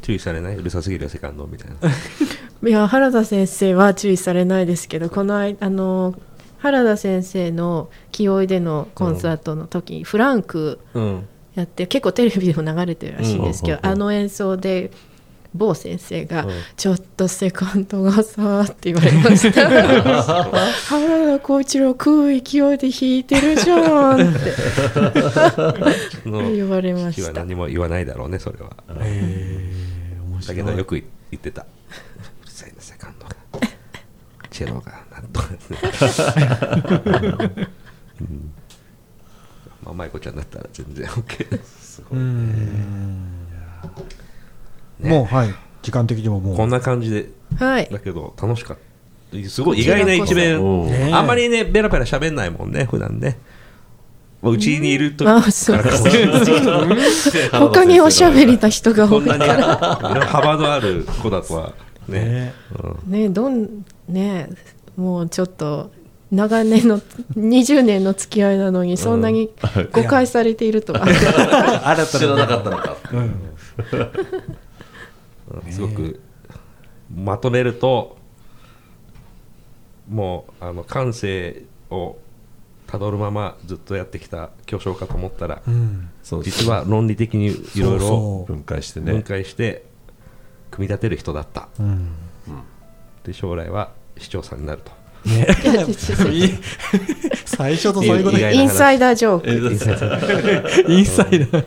[0.01, 0.55] 注意されない？
[0.55, 1.89] うるさすぎるよセカンドみたいな。
[1.89, 1.91] い
[2.69, 6.15] いや原田先生は注意されないですけどこの間あの
[6.59, 11.27] 原田先生の清居でのコンサートの時、フランクうん。
[11.55, 13.85] やって結構テレビでも流れてるらしいんですけど、うん。
[13.85, 13.87] うん。
[13.87, 13.93] うん。
[13.93, 14.91] あの演奏で
[15.57, 16.53] 某先生が、うん。
[16.75, 19.93] ちょっとセカンドがさ」って言われました原
[21.37, 22.43] 田浩一郎食う勢い
[22.77, 24.39] で弾いてるじゃんって。
[26.29, 27.33] の 言われました。
[27.33, 28.71] 何も言わないだろうねそれは。
[29.01, 29.77] へー
[30.37, 31.03] 面だけどよく言
[31.35, 31.63] ってた。
[31.63, 31.65] う
[32.45, 33.35] るさいなセカンドが。
[34.49, 35.57] チェロがなんとかね、
[38.21, 38.51] うん。
[39.83, 42.01] まあ舞子ちゃんだったら全然 OK です。
[42.09, 43.51] うん。
[43.51, 43.57] ね
[44.99, 45.53] もうはい。
[45.81, 46.55] 時間的にももう。
[46.55, 47.29] こんな感じで。
[47.57, 47.87] はい。
[47.91, 49.49] だけど楽しかった。
[49.49, 50.87] すごい意外な一面。
[50.87, 53.37] ねあんまりねベラベラ喋んないもんね普段ね。
[54.41, 55.77] まあうちにいるとあそう。
[55.77, 60.25] か ら他におしゃべりな人が多いから。
[60.25, 61.73] 幅のある子だとは
[62.07, 62.19] ね。
[62.19, 62.53] ね。
[63.05, 63.11] うん。
[63.11, 64.49] ねどんね
[64.95, 65.91] もうちょっと
[66.31, 66.99] 長年の
[67.37, 69.49] 20年の付き合いなのにそんなに
[69.91, 71.05] 誤解されているとは、
[71.95, 72.97] 新知らなかったのか。
[73.13, 73.35] うん
[75.51, 75.71] うん。
[75.71, 76.21] すごく
[77.13, 78.17] まとめると
[80.09, 82.17] もうあの感性を
[82.85, 86.09] たどるままずっとやってきた巨匠かと思ったらうん。
[86.43, 88.53] 実は論理的にいろいろそう。
[88.53, 89.85] 分解して分ね解して
[90.71, 91.69] 組み立てる人だった。
[91.75, 92.09] そううん。
[93.23, 94.91] で将来は市長さんになると。
[97.45, 99.49] 最初と最後で意外なインサイダージョーク。
[99.49, 101.65] えーインサイダー。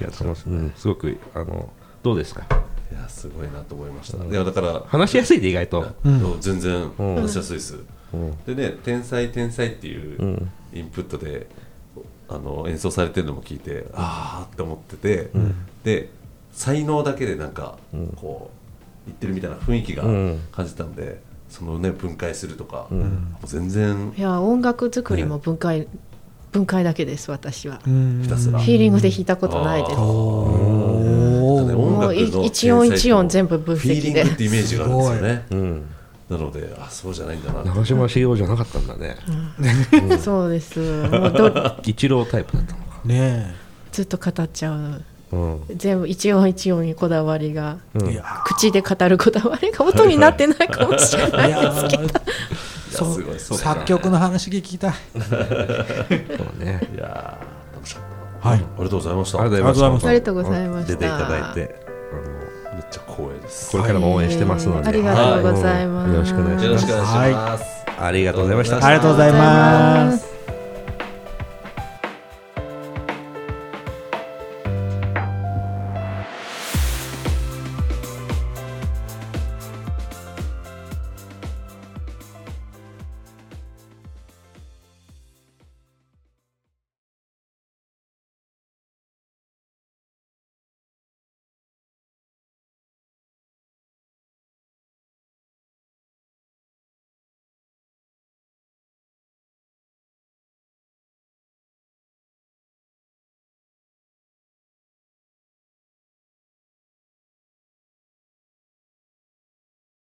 [0.00, 1.70] いやその、うん、すごくあの
[2.06, 2.46] どうですか？
[2.92, 4.24] いやすごいなと思いました。
[4.24, 6.40] いやだから話しやすいで意外と、うん。
[6.40, 7.78] 全然うん話しやすいです。
[8.14, 8.44] うん。
[8.44, 10.50] でね天才天才っていううん。
[10.72, 11.48] インプットで
[12.28, 15.30] あの演奏されてるのも聞いてああって思ってて、
[15.82, 16.10] で
[16.52, 18.06] 才能だけでなんかうん。
[18.14, 20.40] こう言ってるみたいな雰囲気がうん。
[20.52, 22.98] 感じたんで、そのね分解するとか、うん。
[22.98, 23.06] も
[23.42, 25.88] う全然いや音楽作りも分解、
[26.52, 28.60] 分解だけです私は、うんひたすら。
[28.60, 29.96] フィーリングで弾いたことないです
[31.66, 31.74] ね。
[31.74, 35.46] 音楽い一音一音全部分フィーリ析でングってイメージがあるんですよね。
[35.50, 35.86] うん。
[36.28, 39.16] なのであそうじゃないんだな長嶋茂雄じゃなかったんだね。
[40.18, 40.80] そうです。
[40.80, 43.00] もうど一郎タイプだったのか。
[43.04, 43.54] ね
[43.92, 45.04] ずっと語っちゃう。
[45.32, 45.60] うん。
[45.74, 47.78] 全部一音一音にこだわりが。
[47.94, 48.20] うん。
[48.44, 51.48] 口で語るこだわりが音になってないかもしれない。
[51.48, 51.90] いやー。
[51.90, 52.20] いや
[52.90, 53.64] そうすごいそうか。
[53.64, 54.94] 作曲の話聞きたい。
[55.14, 56.80] そうね。
[56.94, 57.38] いや
[58.46, 58.58] はい。
[58.58, 59.40] ありがとうございました。
[59.40, 60.08] ありがとうございました。
[60.08, 60.92] ありがとうございました。
[60.92, 61.86] 出ていただいて。
[62.74, 63.72] めっちゃ光栄です。
[63.72, 66.08] これからも応援してますので、ありがとうございます。
[66.08, 67.86] はよろしくお願いします。
[67.98, 68.76] ありがとうございました。
[68.76, 70.35] ありがとうございますす